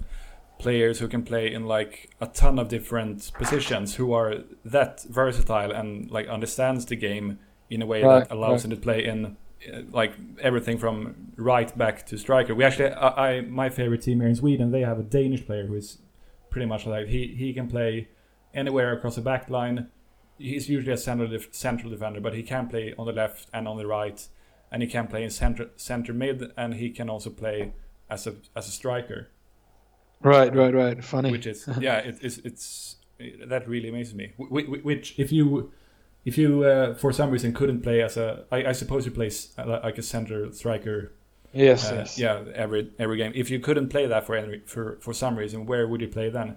players 0.59 0.99
who 0.99 1.09
can 1.09 1.23
play 1.23 1.53
in 1.53 1.67
like 1.67 2.11
a 2.21 2.27
ton 2.27 2.59
of 2.59 2.69
different 2.69 3.33
positions, 3.35 3.97
who 3.97 4.13
are 4.13 4.37
that 4.65 5.03
versatile 5.09 5.73
and 5.73 6.11
like 6.11 6.29
understands 6.29 6.87
the 6.87 6.97
game 6.97 7.39
in 7.69 7.83
a 7.83 7.87
way 7.87 8.03
Right, 8.03 8.29
that 8.29 8.35
allows 8.35 8.51
right. 8.51 8.63
them 8.63 8.71
to 8.71 8.77
play 8.77 9.05
in 9.05 9.37
uh, 9.73 9.83
like 9.93 10.13
everything 10.41 10.79
from 10.79 11.33
right 11.37 11.77
back 11.77 12.07
to 12.07 12.19
striker. 12.19 12.55
We 12.55 12.65
actually, 12.65 12.91
I, 12.91 13.09
I 13.29 13.41
my 13.43 13.71
favorite 13.71 14.03
team 14.03 14.21
here 14.21 14.29
in 14.29 14.37
Sweden, 14.37 14.71
they 14.71 14.81
have 14.81 14.99
a 14.99 15.03
Danish 15.03 15.45
player 15.47 15.67
who 15.67 15.75
is 15.75 15.99
pretty 16.51 16.67
much 16.67 16.87
like 16.87 17.07
he 17.09 17.29
he 17.29 17.53
can 17.53 17.69
play 17.69 18.09
anywhere 18.55 18.93
across 18.93 19.15
the 19.17 19.23
back 19.23 19.49
line. 19.49 19.89
He's 20.39 20.69
usually 20.69 20.93
a 20.93 20.97
central 20.97 21.29
def- 21.29 21.55
central 21.55 21.91
defender, 21.91 22.21
but 22.21 22.35
he 22.35 22.43
can 22.43 22.67
play 22.69 22.95
on 22.99 23.07
the 23.07 23.13
left 23.13 23.49
and 23.53 23.69
on 23.69 23.77
the 23.77 23.87
right, 23.87 24.27
and 24.73 24.83
he 24.83 24.89
can 24.89 25.07
play 25.07 25.23
in 25.23 25.31
center 25.31 25.71
center 25.77 26.13
mid, 26.13 26.51
and 26.57 26.75
he 26.75 26.91
can 26.91 27.09
also 27.11 27.31
play 27.31 27.73
as 28.09 28.27
a 28.27 28.35
as 28.57 28.67
a 28.69 28.71
striker, 28.71 29.29
Right, 30.23 30.55
right, 30.55 30.75
right. 30.75 31.03
Funny. 31.05 31.31
which 31.31 31.47
is 31.47 31.69
yeah, 31.81 31.99
it, 31.99 32.19
it's 32.23 32.39
it's 32.39 32.97
that 33.47 33.69
really 33.69 33.89
amazes 33.89 34.15
me. 34.15 34.33
Wh- 34.39 34.49
wh- 34.67 34.85
Which 34.85 35.19
if 35.19 35.31
you 35.33 35.73
if 36.25 36.37
you 36.39 36.65
uh, 36.65 36.95
for 36.95 37.13
some 37.13 37.31
reason 37.31 37.53
couldn't 37.53 37.83
play 37.83 38.03
as 38.03 38.17
a, 38.17 38.45
I, 38.51 38.67
I 38.67 38.73
suppose 38.73 39.07
you 39.07 39.13
play 39.13 39.31
like 39.65 39.99
a 39.99 40.03
center 40.03 40.51
striker, 40.53 41.13
yes, 41.53 41.91
uh, 41.91 41.95
yes. 41.97 42.19
yeah, 42.19 42.45
every 42.55 42.91
every 42.99 43.17
game. 43.17 43.33
If 43.35 43.51
you 43.51 43.61
couldn't 43.61 43.89
play 43.89 44.07
that 44.07 44.27
for 44.27 44.35
any 44.37 44.61
for 44.67 44.99
for 45.01 45.13
some 45.15 45.37
reason, 45.37 45.67
where 45.67 45.87
would 45.89 46.01
you 46.01 46.09
play 46.09 46.31
then? 46.31 46.57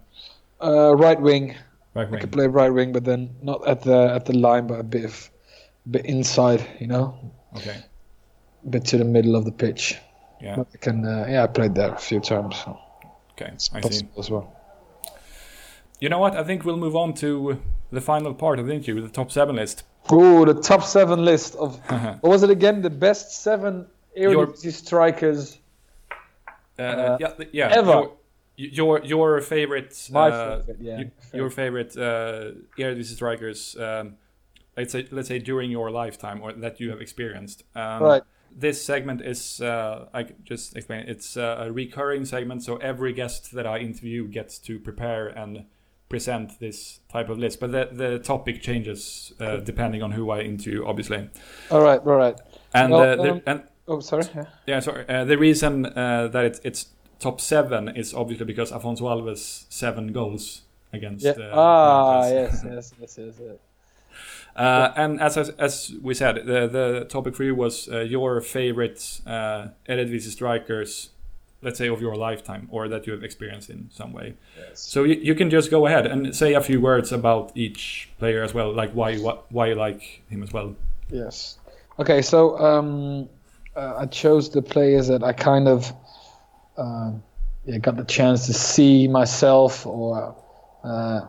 Uh, 0.62 0.96
right 0.96 1.20
wing. 1.20 1.56
Right 1.94 2.10
wing. 2.10 2.18
I 2.18 2.22
could 2.22 2.32
play 2.32 2.48
right 2.48 2.70
wing, 2.74 2.92
but 2.94 3.04
then 3.04 3.36
not 3.42 3.68
at 3.68 3.82
the 3.82 4.14
at 4.14 4.26
the 4.26 4.34
line, 4.38 4.68
but 4.68 4.80
a 4.80 4.84
bit 4.84 5.06
of, 5.06 5.30
bit 5.90 6.06
inside. 6.06 6.66
You 6.80 6.88
know, 6.88 7.32
Okay. 7.58 7.78
a 8.66 8.70
bit 8.70 8.86
to 8.86 8.98
the 8.98 9.06
middle 9.06 9.36
of 9.36 9.46
the 9.46 9.52
pitch. 9.52 9.98
Yeah. 10.42 10.56
But 10.58 10.68
I 10.74 10.78
can. 10.78 11.06
Uh, 11.06 11.26
yeah, 11.30 11.44
I 11.44 11.48
played 11.48 11.76
there 11.76 11.94
a 11.94 11.98
few 12.00 12.20
times. 12.20 12.56
So 12.64 12.78
Okay. 13.34 13.52
it's 13.54 13.70
I 13.74 13.82
see. 13.82 14.08
as 14.18 14.30
well. 14.30 14.56
You 16.00 16.10
know 16.10 16.20
what? 16.20 16.36
I 16.36 16.44
think 16.44 16.66
we'll 16.66 16.78
move 16.78 16.96
on 16.96 17.14
to 17.16 17.60
the 17.92 18.02
final 18.02 18.34
part 18.34 18.60
of 18.60 18.68
the 18.68 18.74
interview, 18.74 18.96
with 18.96 19.06
the 19.06 19.10
top 19.12 19.32
seven 19.32 19.56
list. 19.56 19.84
Oh, 20.10 20.44
the 20.44 20.54
top 20.62 20.84
seven 20.84 21.24
list 21.24 21.56
of 21.56 21.80
what 22.22 22.24
was 22.24 22.44
it 22.44 22.50
again? 22.50 22.82
The 22.82 22.90
best 22.90 23.42
seven 23.42 23.88
Your- 24.16 24.48
Eredivisie 24.48 24.72
strikers. 24.72 25.60
Uh, 26.80 26.82
Uh, 26.82 27.18
yeah, 27.20 27.34
yeah. 27.52 27.68
ever. 27.72 28.10
Your, 28.56 29.00
your 29.02 29.06
your 29.06 29.42
favorite. 29.42 30.10
My 30.12 30.30
uh, 30.30 30.60
favorite, 30.62 30.78
yeah. 30.82 31.04
your 31.34 31.50
favorite 31.50 31.98
uh, 31.98 32.52
Eredivisie 32.78 33.16
strikers. 33.16 33.76
Um, 33.80 34.18
let's 34.78 34.92
say 34.92 35.08
let's 35.12 35.28
say 35.28 35.40
during 35.40 35.72
your 35.72 35.92
lifetime 35.92 36.42
or 36.42 36.54
that 36.54 36.80
you 36.80 36.90
have 36.90 37.02
experienced. 37.02 37.64
Um, 37.76 38.04
Right. 38.04 38.24
This 38.56 38.84
segment 38.86 39.22
is 39.22 39.62
uh, 39.62 40.06
I 40.14 40.24
just 40.44 40.76
explain. 40.76 41.06
It's 41.08 41.36
uh, 41.38 41.66
a 41.66 41.72
recurring 41.72 42.26
segment, 42.26 42.62
so 42.64 42.78
every 42.78 43.12
guest 43.14 43.52
that 43.54 43.66
I 43.66 43.80
interview 43.80 44.28
gets 44.28 44.60
to 44.60 44.80
prepare 44.80 45.28
and 45.28 45.66
present 46.08 46.60
this 46.60 47.00
type 47.12 47.30
of 47.30 47.40
list. 47.40 47.60
But 47.60 47.72
the 47.72 47.90
the 47.92 48.20
topic 48.20 48.62
changes 48.62 49.34
uh, 49.40 49.58
depending 49.58 50.04
on 50.04 50.12
who 50.12 50.30
I 50.30 50.42
interview, 50.42 50.86
obviously. 50.86 51.30
All 51.72 51.82
right, 51.82 52.00
all 52.06 52.16
right. 52.16 52.40
And 52.76 52.92
Well, 52.94 53.20
uh, 53.22 53.32
um, 53.32 53.42
and 53.48 53.64
Oh, 53.88 54.00
sorry. 54.00 54.24
Yeah. 54.36 54.46
yeah, 54.66 54.80
sorry. 54.80 55.08
Uh, 55.08 55.26
the 55.26 55.38
reason 55.38 55.86
uh, 55.86 56.30
that 56.30 56.46
it's, 56.46 56.62
it's 56.64 56.88
top 57.20 57.42
seven 57.42 57.90
is 57.90 58.14
obviously 58.14 58.46
because 58.46 58.72
Afonso 58.72 59.02
Alves 59.02 59.66
seven 59.70 60.14
goals 60.14 60.62
against. 60.94 61.26
Yeah. 61.26 61.32
Uh, 61.32 61.52
ah, 61.54 62.28
yes, 62.28 62.64
yes, 62.66 62.94
yes, 63.00 63.18
yes. 63.18 63.36
yes. 63.40 63.58
Uh, 64.56 64.94
and 64.96 65.20
as 65.20 65.38
as 65.38 65.50
as 65.50 65.94
we 66.02 66.14
said, 66.14 66.36
the 66.46 66.68
the 66.68 67.06
topic 67.10 67.36
for 67.36 67.44
you 67.44 67.56
was 67.56 67.90
uh, 67.90 68.02
your 68.02 68.40
favorite 68.40 69.22
uh, 69.26 69.70
Eredivisie 69.90 70.30
strikers, 70.30 71.10
let's 71.64 71.80
say 71.80 71.90
of 71.90 72.02
your 72.02 72.16
lifetime, 72.16 72.68
or 72.72 72.88
that 72.88 73.08
you 73.08 73.14
have 73.14 73.24
experienced 73.24 73.72
in 73.72 73.90
some 73.92 74.14
way. 74.14 74.36
Yes. 74.56 74.80
So 74.80 75.06
you, 75.06 75.16
you 75.16 75.34
can 75.34 75.50
just 75.50 75.72
go 75.72 75.88
ahead 75.88 76.06
and 76.06 76.36
say 76.36 76.54
a 76.54 76.62
few 76.62 76.80
words 76.80 77.12
about 77.12 77.52
each 77.56 78.10
player 78.20 78.44
as 78.44 78.54
well, 78.54 78.72
like 78.72 78.92
why 78.92 79.10
you, 79.10 79.28
why 79.50 79.68
you 79.68 79.76
like 79.76 80.22
him 80.30 80.44
as 80.44 80.54
well. 80.54 80.76
Yes. 81.10 81.58
Okay, 82.00 82.22
so 82.22 82.58
um, 82.60 83.30
uh, 83.76 83.96
I 83.98 84.06
chose 84.06 84.50
the 84.50 84.62
players 84.62 85.08
that 85.08 85.24
I 85.24 85.34
kind 85.34 85.68
of 85.68 85.92
um, 86.78 87.24
yeah, 87.66 87.78
got 87.78 87.98
the 87.98 88.04
chance 88.04 88.46
to 88.48 88.54
see 88.54 89.08
myself 89.08 89.86
or 89.86 90.36
uh, 90.84 91.22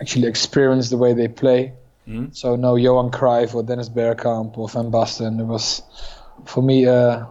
actually 0.00 0.28
experience 0.28 0.90
the 0.90 0.96
way 0.96 1.12
they 1.12 1.28
play. 1.28 1.72
Mhm. 2.06 2.34
So 2.34 2.56
no 2.56 2.76
Johan 2.76 3.10
Cruyff 3.10 3.54
or 3.54 3.62
Dennis 3.62 3.88
Bergkamp 3.88 4.56
or 4.56 4.68
Van 4.68 4.90
Basten. 4.90 5.40
It 5.40 5.44
was 5.44 5.82
for 6.44 6.62
me 6.62 6.86
uh, 6.86 7.26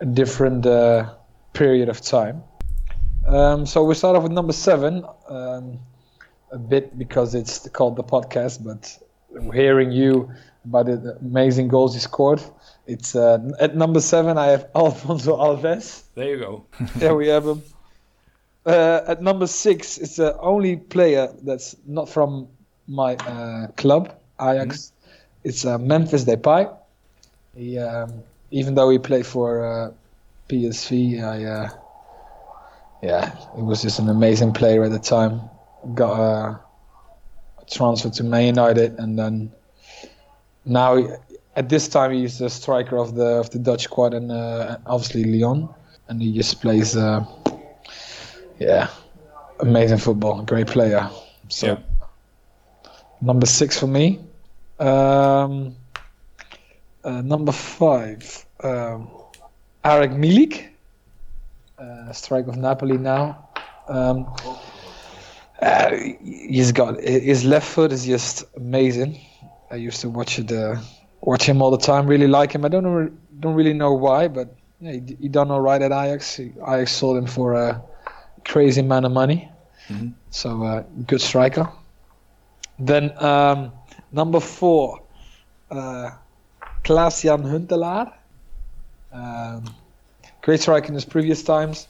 a 0.00 0.06
different 0.06 0.66
uh, 0.66 1.14
period 1.52 1.88
of 1.88 2.00
time. 2.00 2.42
Um, 3.26 3.66
so 3.66 3.84
we 3.84 3.94
start 3.94 4.16
off 4.16 4.22
with 4.22 4.32
number 4.32 4.52
seven. 4.52 5.04
Um, 5.28 5.78
a 6.52 6.58
bit 6.58 6.96
because 6.96 7.34
it's 7.34 7.68
called 7.70 7.96
the 7.96 8.04
podcast, 8.04 8.64
but 8.64 8.96
hearing 9.52 9.90
you 9.90 10.30
about 10.68 10.86
the 10.86 11.16
amazing 11.20 11.68
goals 11.68 11.94
he 11.94 12.00
scored. 12.00 12.42
It's 12.86 13.14
uh, 13.16 13.38
at 13.58 13.76
number 13.76 14.00
seven. 14.00 14.38
I 14.38 14.46
have 14.46 14.68
Alfonso 14.74 15.36
Alves. 15.36 16.02
There 16.14 16.28
you 16.28 16.38
go. 16.38 16.64
There 16.96 17.14
we 17.14 17.28
have 17.28 17.46
him. 17.46 17.62
Uh, 18.64 19.00
at 19.06 19.22
number 19.22 19.46
six, 19.46 19.96
it's 19.98 20.16
the 20.16 20.36
only 20.40 20.76
player 20.76 21.32
that's 21.42 21.76
not 21.86 22.08
from 22.08 22.48
my 22.88 23.14
uh, 23.14 23.68
club, 23.76 24.12
Ajax. 24.40 24.92
it's 25.44 25.64
uh, 25.64 25.78
Memphis 25.78 26.24
Depay. 26.24 26.74
He, 27.54 27.78
um, 27.78 28.22
even 28.50 28.74
though 28.74 28.90
he 28.90 28.98
played 28.98 29.24
for 29.26 29.64
uh, 29.64 29.92
PSV, 30.48 31.22
I, 31.22 31.44
uh, 31.44 31.68
yeah, 33.02 33.36
he 33.54 33.62
was 33.62 33.82
just 33.82 33.98
an 34.00 34.08
amazing 34.08 34.52
player 34.52 34.82
at 34.84 34.90
the 34.90 34.98
time. 34.98 35.42
Got 35.94 36.18
a, 36.18 36.60
a 37.60 37.64
transfer 37.70 38.10
to 38.10 38.24
Man 38.24 38.46
United, 38.46 38.98
and 38.98 39.16
then 39.16 39.52
now 40.66 40.98
at 41.54 41.68
this 41.68 41.88
time 41.88 42.12
he's 42.12 42.38
the 42.38 42.50
striker 42.50 42.98
of 42.98 43.14
the 43.14 43.24
of 43.40 43.50
the 43.50 43.58
Dutch 43.58 43.84
squad, 43.84 44.12
and 44.14 44.30
uh, 44.30 44.76
obviously 44.86 45.24
Lyon, 45.24 45.68
and 46.08 46.20
he 46.20 46.32
just 46.32 46.60
plays, 46.60 46.96
uh, 46.96 47.24
yeah, 48.58 48.88
amazing 49.60 49.98
football, 49.98 50.42
great 50.42 50.66
player. 50.66 51.08
So 51.48 51.66
Yeah. 51.66 51.78
number 53.20 53.46
six 53.46 53.78
for 53.78 53.86
me. 53.86 54.20
Um, 54.78 55.76
uh, 57.04 57.22
number 57.22 57.52
five, 57.52 58.44
um, 58.62 59.08
Milik, 59.84 60.68
uh, 61.78 62.12
strike 62.12 62.48
of 62.48 62.56
Napoli 62.56 62.98
now. 62.98 63.48
Um, 63.88 64.26
uh, 65.62 65.90
he's 66.22 66.72
got 66.72 67.00
his 67.00 67.44
left 67.44 67.66
foot 67.66 67.92
is 67.92 68.04
just 68.04 68.44
amazing. 68.56 69.18
I 69.70 69.76
used 69.76 70.00
to 70.02 70.08
watch 70.08 70.38
it, 70.38 70.52
uh, 70.52 70.76
watch 71.20 71.44
him 71.44 71.60
all 71.62 71.70
the 71.70 71.78
time. 71.78 72.06
Really 72.06 72.28
like 72.28 72.52
him. 72.52 72.64
I 72.64 72.68
don't 72.68 72.84
know, 72.84 73.10
don't 73.40 73.54
really 73.54 73.72
know 73.72 73.92
why, 73.92 74.28
but 74.28 74.54
yeah, 74.80 74.92
he, 74.92 75.16
he 75.20 75.28
done 75.28 75.50
all 75.50 75.60
right 75.60 75.80
at 75.80 75.92
Ajax. 75.92 76.36
He, 76.36 76.52
Ajax 76.62 76.92
sold 76.92 77.16
him 77.18 77.26
for 77.26 77.54
a 77.54 77.82
crazy 78.44 78.80
amount 78.80 79.06
of 79.06 79.12
money. 79.12 79.50
Mhm. 79.88 80.12
So 80.30 80.62
uh, 80.62 80.82
good 81.06 81.20
striker. 81.20 81.68
Then 82.78 83.12
um, 83.22 83.72
number 84.12 84.40
four, 84.40 85.00
uh, 85.70 86.10
Klaas-Jan 86.84 87.42
Huntelaar. 87.42 88.12
Um, 89.12 89.64
great 90.42 90.60
striker 90.60 90.88
in 90.88 90.94
his 90.94 91.04
previous 91.04 91.42
times. 91.42 91.88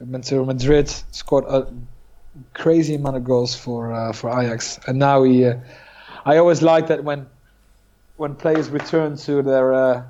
Went 0.00 0.24
to 0.24 0.44
Madrid, 0.44 0.88
scored 1.12 1.44
a 1.44 1.72
crazy 2.52 2.96
amount 2.96 3.16
of 3.16 3.24
goals 3.24 3.54
for 3.54 3.92
uh, 3.92 4.12
for 4.12 4.28
Ajax, 4.30 4.78
and 4.86 4.98
now 4.98 5.22
he. 5.22 5.50
I 6.24 6.38
always 6.38 6.62
like 6.62 6.86
that 6.88 7.04
when 7.04 7.26
when 8.16 8.34
players 8.34 8.70
return 8.70 9.16
to 9.16 9.42
their 9.42 9.72
uh, 9.74 10.02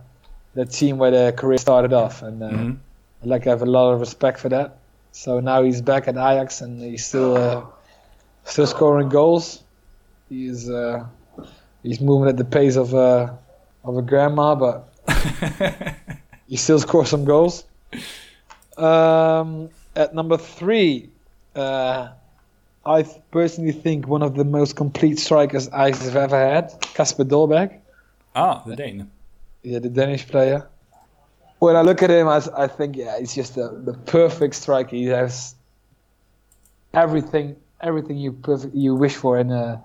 their 0.54 0.66
team 0.66 0.98
where 0.98 1.10
their 1.10 1.32
career 1.32 1.58
started 1.58 1.92
off, 1.92 2.22
and 2.22 2.42
uh, 2.42 2.48
Mhm. 2.48 2.76
I 3.22 3.26
like 3.26 3.46
I 3.46 3.50
have 3.50 3.62
a 3.62 3.66
lot 3.66 3.92
of 3.92 4.00
respect 4.00 4.38
for 4.38 4.48
that. 4.50 4.76
So 5.12 5.40
now 5.40 5.62
he's 5.62 5.80
back 5.80 6.08
at 6.08 6.14
Ajax 6.16 6.60
and 6.60 6.80
he's 6.80 7.06
still 7.06 7.36
uh, 7.36 7.62
still 8.44 8.66
scoring 8.66 9.08
goals. 9.08 9.62
He's 10.28 10.68
uh, 10.68 11.04
he's 11.82 12.00
moving 12.00 12.28
at 12.28 12.36
the 12.36 12.44
pace 12.44 12.76
of 12.76 12.94
uh, 12.94 13.32
of 13.84 13.96
a 13.96 14.02
grandma, 14.02 14.54
but 14.54 14.88
he 16.48 16.56
still 16.56 16.78
scores 16.78 17.08
some 17.08 17.24
goals. 17.24 17.64
Um, 18.76 19.70
at 19.94 20.14
number 20.14 20.36
three, 20.36 21.10
uh, 21.54 22.08
I 22.86 23.02
personally 23.30 23.72
think 23.72 24.06
one 24.06 24.22
of 24.22 24.34
the 24.34 24.44
most 24.44 24.76
complete 24.76 25.18
strikers 25.18 25.68
have 25.68 26.16
ever 26.16 26.38
had, 26.38 26.74
Kasper 26.94 27.24
Dolberg. 27.24 27.78
ah, 28.34 28.62
the 28.66 28.76
Dane. 28.76 29.10
Yeah, 29.62 29.78
the 29.78 29.88
Danish 29.88 30.28
player. 30.28 30.68
When 31.58 31.76
I 31.76 31.80
look 31.80 32.02
at 32.02 32.10
him, 32.10 32.28
I, 32.28 32.42
I 32.56 32.66
think 32.66 32.96
yeah, 32.96 33.18
he's 33.18 33.34
just 33.34 33.54
the, 33.54 33.70
the 33.84 33.94
perfect 33.94 34.54
striker. 34.54 34.94
He 34.96 35.06
has 35.06 35.54
everything, 36.92 37.56
everything 37.80 38.18
you 38.18 38.32
perfect, 38.32 38.74
you 38.74 38.94
wish 38.94 39.14
for 39.16 39.38
in 39.38 39.50
a 39.50 39.82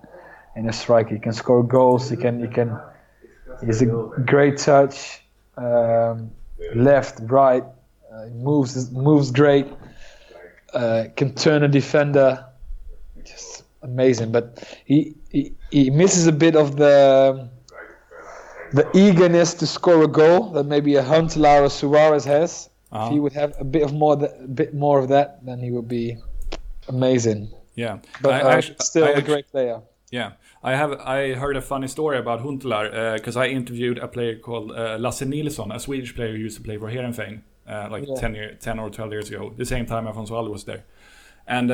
in 0.57 0.67
a 0.67 0.73
striker. 0.73 1.15
He 1.15 1.19
can 1.21 1.31
score 1.31 1.63
goals. 1.63 2.09
He 2.09 2.17
can 2.17 2.41
he 2.41 2.47
can. 2.47 2.77
He's 3.65 3.81
a 3.81 3.85
great 4.25 4.57
touch, 4.57 5.21
um, 5.57 6.31
left, 6.75 7.19
right. 7.23 7.63
Uh, 8.11 8.25
he 8.25 8.31
moves 8.31 8.91
moves 8.91 9.31
great. 9.31 9.67
Uh, 10.73 11.05
can 11.15 11.33
turn 11.33 11.63
a 11.63 11.67
defender. 11.67 12.45
Just 13.29 13.63
amazing. 13.81 14.31
But 14.31 14.43
he 14.85 15.15
he, 15.29 15.53
he 15.71 15.89
misses 15.89 16.27
a 16.27 16.31
bit 16.31 16.55
of 16.55 16.75
the 16.77 17.49
the 18.71 18.85
eagerness 18.93 19.53
to 19.55 19.65
score 19.67 20.03
a 20.03 20.07
goal 20.07 20.51
that 20.51 20.65
maybe 20.65 20.95
a 20.95 21.03
Huntelaar 21.03 21.61
or 21.63 21.69
Suarez 21.69 22.25
has. 22.25 22.69
Uh-huh. 22.91 23.05
If 23.05 23.11
he 23.13 23.19
would 23.19 23.33
have 23.33 23.53
a 23.59 23.63
bit 23.63 23.83
of 23.83 23.93
more, 23.93 24.13
a 24.13 24.47
bit 24.47 24.73
more 24.73 24.99
of 24.99 25.07
that, 25.09 25.45
then 25.45 25.59
he 25.59 25.69
would 25.71 25.87
be 25.87 26.17
amazing. 26.87 27.51
Yeah, 27.75 27.99
But 28.21 28.33
I 28.33 28.41
uh, 28.41 28.57
actu- 28.57 28.75
still 28.81 29.05
I 29.05 29.09
a 29.11 29.21
great 29.21 29.47
player. 29.51 29.81
Yeah, 30.11 30.31
I 30.63 30.75
have. 30.75 30.91
I 30.99 31.33
heard 31.35 31.55
a 31.55 31.61
funny 31.61 31.87
story 31.87 32.17
about 32.17 32.41
Huntelaar 32.41 33.13
because 33.15 33.37
I 33.37 33.45
interviewed 33.47 33.99
a 33.99 34.07
player 34.07 34.35
called 34.37 34.71
uh, 34.71 34.97
Lasse 34.99 35.21
Nilsson, 35.21 35.71
a 35.71 35.79
Swedish 35.79 36.15
player 36.15 36.31
who 36.31 36.37
used 36.37 36.57
to 36.57 36.63
play 36.63 36.77
for 36.77 36.89
Heerenveen 36.91 37.41
uh, 37.67 37.87
like 37.91 38.05
Yeah. 38.07 38.15
10, 38.19 38.35
year, 38.35 38.57
10 38.59 38.79
or 38.79 38.89
12 38.89 39.11
years 39.11 39.29
ago, 39.29 39.53
the 39.55 39.65
same 39.65 39.85
time 39.85 40.05
Afonso 40.07 40.31
Alves 40.31 40.49
was 40.51 40.63
there. 40.65 40.83
And 41.47 41.71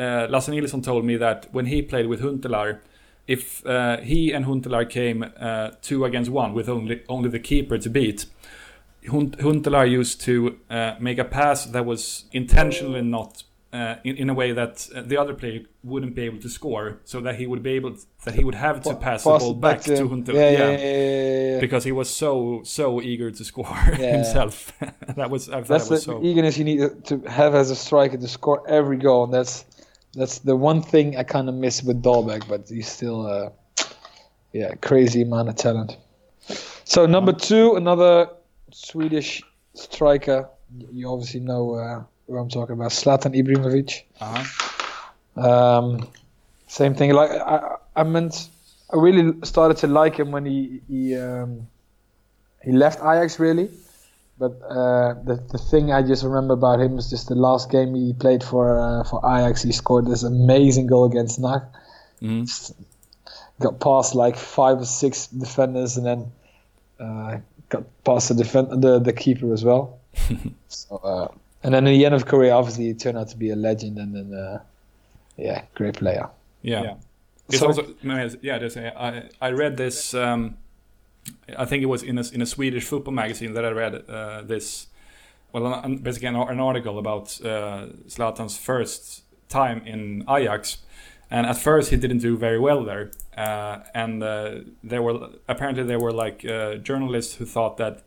uh, 0.00 0.26
Lasse 0.30 0.48
Nilsson 0.48 0.82
told 0.82 1.04
me 1.04 1.16
that 1.16 1.46
when 1.52 1.66
he 1.66 1.82
played 1.82 2.06
with 2.06 2.20
Huntelaar, 2.22 2.80
if 3.26 3.64
uh, 3.66 3.98
he 3.98 4.32
and 4.32 4.44
Huntelaar 4.46 4.88
came 4.88 5.24
uh, 5.38 5.70
two 5.82 6.04
against 6.04 6.30
one 6.30 6.54
with 6.54 6.68
only 6.68 7.02
only 7.08 7.28
the 7.28 7.38
keeper 7.38 7.78
to 7.78 7.90
beat, 7.90 8.26
Hunt- 9.08 9.38
Huntelaar 9.38 9.88
used 9.88 10.20
to 10.22 10.58
uh, 10.68 10.94
make 10.98 11.18
a 11.18 11.24
pass 11.24 11.66
that 11.66 11.84
was 11.86 12.24
intentionally 12.32 13.02
not 13.02 13.44
uh, 13.72 13.96
in, 14.02 14.16
in 14.16 14.30
a 14.30 14.34
way 14.34 14.52
that 14.52 14.88
the 15.06 15.16
other 15.16 15.32
player 15.32 15.60
wouldn't 15.84 16.14
be 16.14 16.22
able 16.22 16.38
to 16.40 16.48
score, 16.48 16.98
so 17.04 17.20
that 17.20 17.36
he 17.36 17.46
would 17.46 17.62
be 17.62 17.70
able 17.70 17.96
that 18.24 18.34
he 18.34 18.44
would 18.44 18.56
have 18.56 18.82
to 18.82 18.94
pass 18.96 19.22
the 19.22 19.30
ball 19.30 19.52
it 19.52 19.60
back, 19.60 19.80
to 19.82 20.08
Huntelaar. 20.08 20.34
Yeah, 20.34 20.50
yeah, 20.50 20.78
yeah. 21.54 21.60
Because 21.60 21.84
he 21.84 21.92
was 21.92 22.10
so 22.10 22.62
so 22.64 23.00
eager 23.00 23.30
to 23.30 23.44
score 23.44 23.76
himself. 23.94 24.72
that 25.16 25.30
was 25.30 25.48
I 25.48 25.60
That's 25.60 25.68
that 25.68 25.90
was 25.90 26.04
the 26.04 26.12
so. 26.12 26.24
eagerness 26.24 26.58
you 26.58 26.64
need 26.64 27.04
to 27.04 27.20
have 27.28 27.54
as 27.54 27.70
a 27.70 27.76
striker 27.76 28.16
to 28.16 28.28
score 28.28 28.68
every 28.68 28.96
goal. 28.96 29.24
And 29.24 29.32
that's 29.32 29.64
that's 30.14 30.40
the 30.40 30.56
one 30.56 30.82
thing 30.82 31.16
I 31.16 31.22
kind 31.22 31.48
of 31.48 31.54
miss 31.54 31.82
with 31.82 32.02
Dolberg, 32.02 32.48
but 32.48 32.68
he's 32.68 32.88
still, 32.88 33.26
uh, 33.26 33.50
yeah, 34.52 34.74
crazy 34.74 35.22
amount 35.22 35.48
of 35.48 35.56
talent. 35.56 35.96
So 36.84 37.06
number 37.06 37.32
two, 37.32 37.76
another 37.76 38.28
Swedish 38.72 39.42
striker. 39.74 40.48
You 40.92 41.08
obviously 41.10 41.40
know 41.40 41.74
uh, 41.74 42.04
who 42.26 42.36
I'm 42.36 42.48
talking 42.48 42.74
about, 42.74 42.90
Zlatan 42.90 43.34
Ibrahimovic. 43.34 44.02
Uh-huh. 44.20 45.40
Um, 45.40 46.08
same 46.66 46.94
thing. 46.94 47.12
Like 47.12 47.30
I, 47.30 47.76
I 47.96 48.02
meant, 48.02 48.48
I 48.92 48.96
really 48.96 49.34
started 49.44 49.76
to 49.78 49.86
like 49.86 50.16
him 50.16 50.32
when 50.32 50.44
he 50.44 50.80
he 50.88 51.16
um, 51.16 51.68
he 52.62 52.72
left 52.72 52.98
Ajax 53.00 53.38
really. 53.38 53.70
But 54.40 54.52
uh, 54.68 55.14
the 55.28 55.36
the 55.52 55.58
thing 55.70 55.92
I 55.92 56.00
just 56.02 56.24
remember 56.24 56.54
about 56.54 56.80
him 56.80 56.98
is 56.98 57.10
just 57.10 57.28
the 57.28 57.34
last 57.34 57.70
game 57.70 57.94
he 57.94 58.14
played 58.14 58.42
for 58.42 58.64
uh, 58.78 59.04
for 59.04 59.18
Ajax. 59.24 59.62
He 59.62 59.72
scored 59.72 60.06
this 60.06 60.22
amazing 60.24 60.86
goal 60.86 61.04
against 61.04 61.38
NAC. 61.38 61.62
Mhm. 62.22 62.72
Got 63.60 63.78
past 63.80 64.14
like 64.14 64.36
five 64.36 64.78
or 64.80 64.86
six 64.86 65.26
defenders 65.26 65.98
and 65.98 66.06
then 66.06 66.32
uh, 66.98 67.38
got 67.68 67.84
past 68.04 68.28
the 68.28 68.34
defend 68.34 68.82
the 68.82 68.98
the 68.98 69.12
keeper 69.12 69.52
as 69.52 69.62
well. 69.62 69.98
so, 70.68 70.96
uh, 71.04 71.28
and 71.62 71.74
then 71.74 71.86
in 71.86 71.92
the 71.92 72.06
end 72.06 72.14
of 72.14 72.24
career, 72.24 72.52
obviously 72.54 72.86
he 72.86 72.94
turned 72.94 73.18
out 73.18 73.28
to 73.28 73.36
be 73.36 73.50
a 73.50 73.56
legend 73.56 73.98
and 73.98 74.14
then 74.16 74.32
uh, 74.32 74.58
yeah, 75.36 75.62
great 75.74 75.96
player. 75.98 76.28
Yeah. 76.62 76.94
It's 77.50 77.58
So- 77.58 77.66
also 77.66 77.82
yeah. 78.42 78.56
I 78.56 78.58
a, 78.76 78.92
I 78.96 79.28
I 79.48 79.50
read 79.50 79.76
this. 79.76 80.14
Um, 80.14 80.56
I 81.58 81.64
think 81.64 81.82
it 81.82 81.86
was 81.86 82.02
in 82.02 82.18
a 82.18 82.24
in 82.32 82.42
a 82.42 82.46
Swedish 82.46 82.84
football 82.84 83.14
magazine 83.14 83.54
that 83.54 83.64
I 83.64 83.70
read 83.70 83.94
uh, 84.08 84.42
this. 84.42 84.86
Well, 85.52 85.66
an, 85.84 85.96
basically 85.98 86.28
an, 86.28 86.36
an 86.36 86.60
article 86.60 86.98
about 86.98 87.40
uh, 87.44 87.86
Zlatan's 88.08 88.56
first 88.56 89.22
time 89.48 89.82
in 89.84 90.24
Ajax, 90.28 90.78
and 91.30 91.44
at 91.46 91.56
first 91.56 91.90
he 91.90 91.96
didn't 91.96 92.18
do 92.22 92.36
very 92.36 92.58
well 92.58 92.84
there. 92.84 93.10
Uh, 93.36 93.80
and 93.94 94.22
uh, 94.22 94.60
there 94.84 95.02
were 95.02 95.28
apparently 95.48 95.82
there 95.84 95.98
were 95.98 96.12
like 96.12 96.44
uh, 96.44 96.76
journalists 96.76 97.34
who 97.36 97.44
thought 97.46 97.76
that 97.78 98.02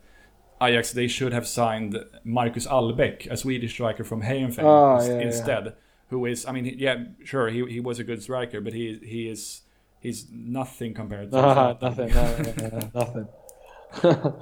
Ajax 0.62 0.92
they 0.92 1.06
should 1.08 1.32
have 1.34 1.46
signed 1.46 1.98
Marcus 2.24 2.66
Allbäck, 2.66 3.30
a 3.30 3.36
Swedish 3.36 3.72
striker 3.72 4.04
from 4.04 4.22
Heerenveen, 4.22 4.64
Ah, 4.64 4.96
ins- 4.96 5.08
yeah, 5.08 5.14
yeah. 5.14 5.20
instead. 5.26 5.74
Who 6.08 6.24
is? 6.26 6.46
I 6.46 6.52
mean, 6.52 6.74
yeah, 6.78 7.04
sure, 7.24 7.48
he 7.48 7.64
he 7.66 7.80
was 7.80 7.98
a 7.98 8.04
good 8.04 8.22
striker, 8.22 8.60
but 8.62 8.72
he 8.72 8.98
he 9.04 9.28
is 9.28 9.62
he's 10.04 10.26
nothing 10.30 10.94
compared 10.94 11.32
to 11.32 11.36
Zlatan. 11.38 11.82
nothing, 11.82 12.10
no, 12.14 12.24
no, 12.38 12.78
no, 12.78 12.90
nothing. 12.94 14.34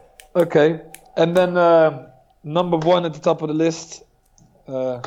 okay, 0.36 0.80
and 1.16 1.36
then 1.36 1.56
uh, 1.58 2.08
number 2.42 2.78
one 2.78 3.04
at 3.04 3.12
the 3.12 3.20
top 3.20 3.42
of 3.42 3.48
the 3.48 3.54
list. 3.54 4.02
Uh, 4.66 5.00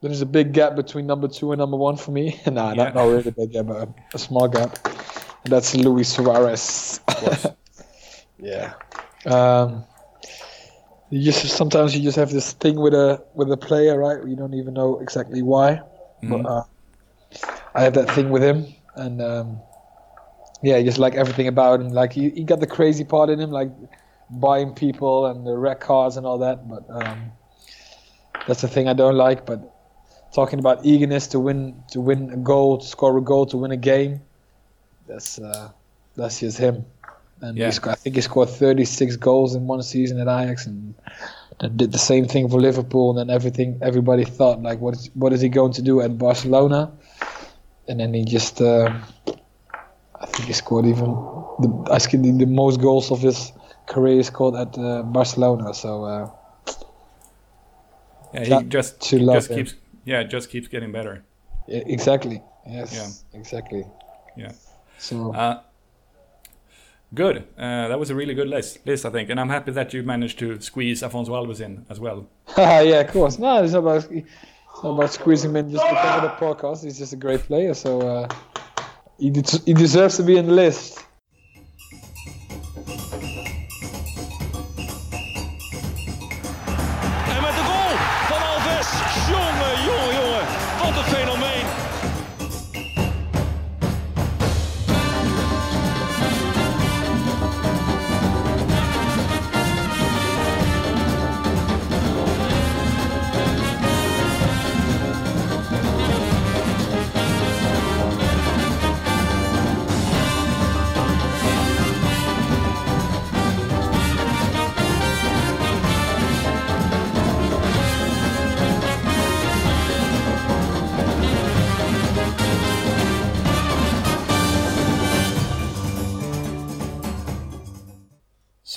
there's 0.00 0.20
a 0.22 0.26
big 0.26 0.52
gap 0.52 0.76
between 0.76 1.06
number 1.06 1.26
two 1.28 1.50
and 1.52 1.58
number 1.58 1.76
one 1.76 1.96
for 1.96 2.12
me. 2.12 2.40
nah, 2.46 2.70
Yeah. 2.72 2.84
not, 2.84 2.94
not 2.94 3.04
really 3.04 3.28
a 3.28 3.32
big 3.32 3.52
gap, 3.52 3.66
but 3.66 3.76
a, 3.82 3.88
a 4.14 4.18
small 4.18 4.46
gap. 4.48 4.78
And 5.44 5.52
that's 5.52 5.74
Luis 5.74 6.08
Suarez. 6.14 7.00
yeah. 8.38 8.74
Um, 9.26 9.84
you 11.10 11.20
just 11.22 11.48
sometimes 11.56 11.96
you 11.96 12.02
just 12.02 12.16
have 12.16 12.30
this 12.30 12.52
thing 12.52 12.76
with 12.78 12.94
a 12.94 13.24
with 13.34 13.50
a 13.50 13.56
player, 13.56 13.98
right? 13.98 14.24
You 14.26 14.36
don't 14.36 14.54
even 14.54 14.74
know 14.74 14.98
exactly 15.00 15.42
why. 15.42 15.80
Mhm. 16.22 16.30
But 16.30 16.42
uh, 16.48 16.62
I 17.74 17.82
have 17.82 17.94
that 17.94 18.10
thing 18.14 18.30
with 18.30 18.42
him, 18.42 18.66
and 18.94 19.20
um, 19.22 19.60
yeah, 20.62 20.80
just 20.82 20.98
like 20.98 21.14
everything 21.14 21.46
about 21.48 21.80
him. 21.80 21.88
Like 21.90 22.12
he, 22.12 22.30
he 22.30 22.44
got 22.44 22.60
the 22.60 22.66
crazy 22.66 23.04
part 23.04 23.30
in 23.30 23.38
him, 23.40 23.50
like 23.50 23.70
buying 24.30 24.74
people 24.74 25.26
and 25.26 25.46
the 25.46 25.56
wreck 25.56 25.80
cars 25.80 26.16
and 26.16 26.26
all 26.26 26.38
that. 26.38 26.68
But 26.68 26.84
um, 26.90 27.32
that's 28.46 28.62
the 28.62 28.68
thing 28.68 28.88
I 28.88 28.94
don't 28.94 29.16
like. 29.16 29.46
But 29.46 29.74
talking 30.32 30.58
about 30.58 30.84
eagerness 30.84 31.28
to 31.28 31.40
win, 31.40 31.82
to 31.90 32.00
win 32.00 32.30
a 32.30 32.36
goal, 32.36 32.78
to 32.78 32.86
score 32.86 33.16
a 33.16 33.22
goal, 33.22 33.46
to 33.46 33.56
win 33.56 33.70
a 33.70 33.76
game, 33.76 34.20
that's 35.06 35.38
uh, 35.38 35.70
that's 36.16 36.40
just 36.40 36.58
him. 36.58 36.84
And 37.40 37.56
Yeah. 37.56 37.66
he 37.66 37.72
sc- 37.72 37.86
I 37.86 37.94
think 37.94 38.16
he 38.16 38.22
scored 38.22 38.48
36 38.48 39.16
goals 39.16 39.54
in 39.54 39.66
one 39.68 39.80
season 39.82 40.18
at 40.18 40.26
Ajax, 40.26 40.66
and 40.66 40.94
then 41.60 41.76
did 41.76 41.92
the 41.92 41.98
same 41.98 42.26
thing 42.26 42.48
for 42.48 42.60
Liverpool. 42.60 43.10
And 43.10 43.18
then 43.18 43.34
everything, 43.34 43.78
everybody 43.80 44.24
thought 44.24 44.60
like, 44.60 44.80
what 44.80 44.94
is 44.94 45.10
what 45.14 45.32
is 45.32 45.40
he 45.40 45.48
going 45.48 45.72
to 45.74 45.82
do 45.82 46.00
at 46.00 46.18
Barcelona? 46.18 46.92
And 47.88 48.00
then 48.00 48.12
he 48.14 48.24
just, 48.24 48.60
uh, 48.60 48.92
I 50.20 50.26
think 50.26 50.46
he 50.48 50.52
scored 50.52 50.86
even 50.86 51.06
the 51.60 51.88
I 51.90 51.98
think 51.98 52.38
the, 52.38 52.46
most 52.46 52.80
goals 52.80 53.10
of 53.10 53.20
his 53.20 53.52
career 53.86 54.16
he 54.16 54.22
scored 54.22 54.54
at 54.56 54.76
uh, 54.78 55.02
Barcelona. 55.02 55.72
So 55.74 56.04
uh, 56.04 56.30
Yeah, 58.34 58.60
he 58.60 58.64
just 58.68 59.00
to 59.10 59.18
love 59.18 59.36
just 59.36 59.50
him. 59.50 59.56
keeps 59.56 59.74
yeah, 60.04 60.22
just 60.22 60.50
keeps 60.50 60.68
getting 60.68 60.92
better. 60.92 61.24
yeah, 61.66 61.82
exactly, 61.86 62.42
yes, 62.66 62.92
Yeah. 62.94 63.38
exactly. 63.40 63.84
Yeah. 64.36 64.52
So 64.98 65.32
Uh, 65.34 65.60
good. 67.14 67.36
Uh, 67.58 67.88
that 67.88 67.98
was 67.98 68.10
a 68.10 68.14
really 68.14 68.34
good 68.34 68.48
list, 68.48 68.86
list, 68.86 69.04
I 69.06 69.10
think, 69.10 69.30
and 69.30 69.40
I'm 69.40 69.48
happy 69.48 69.72
that 69.72 69.92
you 69.94 70.02
managed 70.02 70.38
to 70.40 70.60
squeeze 70.60 71.02
Afonso 71.02 71.28
Alves 71.30 71.60
in 71.60 71.86
as 71.90 71.98
well. 72.00 72.26
yeah, 72.58 73.00
of 73.00 73.10
course. 73.12 73.38
No, 73.38 73.62
it's 73.64 73.74
about 73.74 74.06
not 74.82 74.90
about 74.90 75.12
squeezing 75.12 75.50
him 75.50 75.56
in 75.56 75.70
just 75.70 75.84
because 75.88 76.16
of 76.16 76.22
the 76.22 76.46
podcast. 76.46 76.84
He's 76.84 76.98
just 76.98 77.12
a 77.12 77.16
great 77.16 77.40
player, 77.40 77.74
so 77.74 78.00
uh, 78.00 78.28
he 79.18 79.30
de- 79.30 79.62
he 79.64 79.74
deserves 79.74 80.16
to 80.16 80.22
be 80.22 80.36
in 80.36 80.46
the 80.46 80.52
list. 80.52 81.04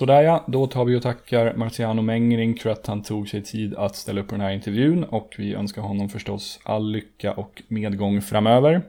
Sådär 0.02 0.22
ja, 0.22 0.44
då 0.48 0.68
tar 0.68 0.86
vi 0.86 0.96
och 0.96 1.02
tackar 1.02 1.54
Marciano 1.54 2.02
Mengering 2.02 2.58
för 2.58 2.70
att 2.70 2.88
han 2.88 3.04
tog 3.04 3.30
sig 3.30 3.44
tid 3.44 3.76
att 3.76 3.96
ställa 3.96 4.22
upp 4.22 4.28
på 4.28 4.36
den 4.36 4.42
här 4.42 4.52
intervjun 4.52 5.04
och 5.04 5.36
vi 5.38 5.54
önskar 5.54 5.82
honom 5.82 6.10
förstås 6.10 6.60
all 6.64 6.92
lycka 6.92 7.34
och 7.34 7.62
medgång 7.68 8.22
framöver. 8.22 8.82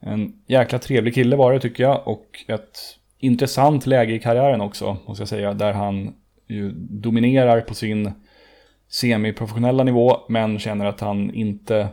En 0.00 0.42
jäkla 0.46 0.78
trevlig 0.78 1.14
kille 1.14 1.36
var 1.36 1.52
det 1.52 1.60
tycker 1.60 1.82
jag 1.82 2.08
och 2.08 2.44
ett 2.48 2.78
intressant 3.18 3.86
läge 3.86 4.14
i 4.14 4.18
karriären 4.18 4.60
också 4.60 4.96
måste 5.06 5.20
jag 5.20 5.28
säga 5.28 5.54
där 5.54 5.72
han 5.72 6.14
ju 6.46 6.72
dominerar 6.72 7.60
på 7.60 7.74
sin 7.74 8.12
semiprofessionella 8.90 9.84
nivå 9.84 10.16
men 10.28 10.58
känner 10.58 10.86
att 10.86 11.00
han 11.00 11.34
inte 11.34 11.88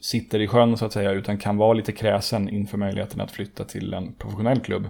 sitter 0.00 0.40
i 0.40 0.48
sjön 0.48 0.76
så 0.76 0.84
att 0.84 0.92
säga 0.92 1.12
utan 1.12 1.38
kan 1.38 1.56
vara 1.56 1.72
lite 1.72 1.92
kräsen 1.92 2.48
inför 2.48 2.78
möjligheten 2.78 3.20
att 3.20 3.30
flytta 3.30 3.64
till 3.64 3.94
en 3.94 4.12
professionell 4.14 4.60
klubb. 4.60 4.88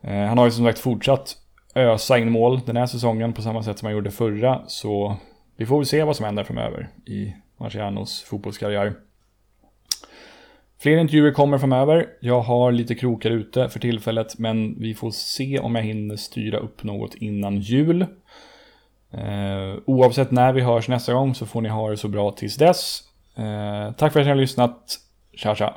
Eh, 0.00 0.24
han 0.24 0.38
har 0.38 0.44
ju 0.44 0.50
som 0.50 0.64
sagt 0.64 0.78
fortsatt 0.78 1.40
ösa 1.74 2.18
in 2.18 2.30
mål 2.30 2.60
den 2.66 2.76
här 2.76 2.86
säsongen 2.86 3.32
på 3.32 3.42
samma 3.42 3.62
sätt 3.62 3.78
som 3.78 3.86
han 3.86 3.94
gjorde 3.94 4.10
förra. 4.10 4.62
Så 4.66 5.16
vi 5.56 5.66
får 5.66 5.78
väl 5.78 5.86
se 5.86 6.04
vad 6.04 6.16
som 6.16 6.24
händer 6.24 6.44
framöver 6.44 6.88
i 7.06 7.34
Marcianos 7.56 8.22
fotbollskarriär. 8.22 8.94
Fler 10.78 10.96
intervjuer 10.96 11.32
kommer 11.32 11.58
framöver. 11.58 12.06
Jag 12.20 12.40
har 12.40 12.72
lite 12.72 12.94
krokar 12.94 13.30
ute 13.30 13.68
för 13.68 13.80
tillfället 13.80 14.38
men 14.38 14.80
vi 14.80 14.94
får 14.94 15.10
se 15.10 15.58
om 15.58 15.74
jag 15.74 15.82
hinner 15.82 16.16
styra 16.16 16.58
upp 16.58 16.82
något 16.82 17.14
innan 17.14 17.60
jul. 17.60 18.06
Eh, 19.10 19.78
oavsett 19.86 20.30
när 20.30 20.52
vi 20.52 20.60
hörs 20.60 20.88
nästa 20.88 21.12
gång 21.12 21.34
så 21.34 21.46
får 21.46 21.60
ni 21.60 21.68
ha 21.68 21.90
det 21.90 21.96
så 21.96 22.08
bra 22.08 22.30
tills 22.30 22.56
dess. 22.56 23.00
Eh, 23.36 23.92
tack 23.92 24.12
för 24.12 24.20
att 24.20 24.26
ni 24.26 24.30
har 24.30 24.36
lyssnat. 24.36 24.98
Tja 25.36 25.54
tja! 25.54 25.74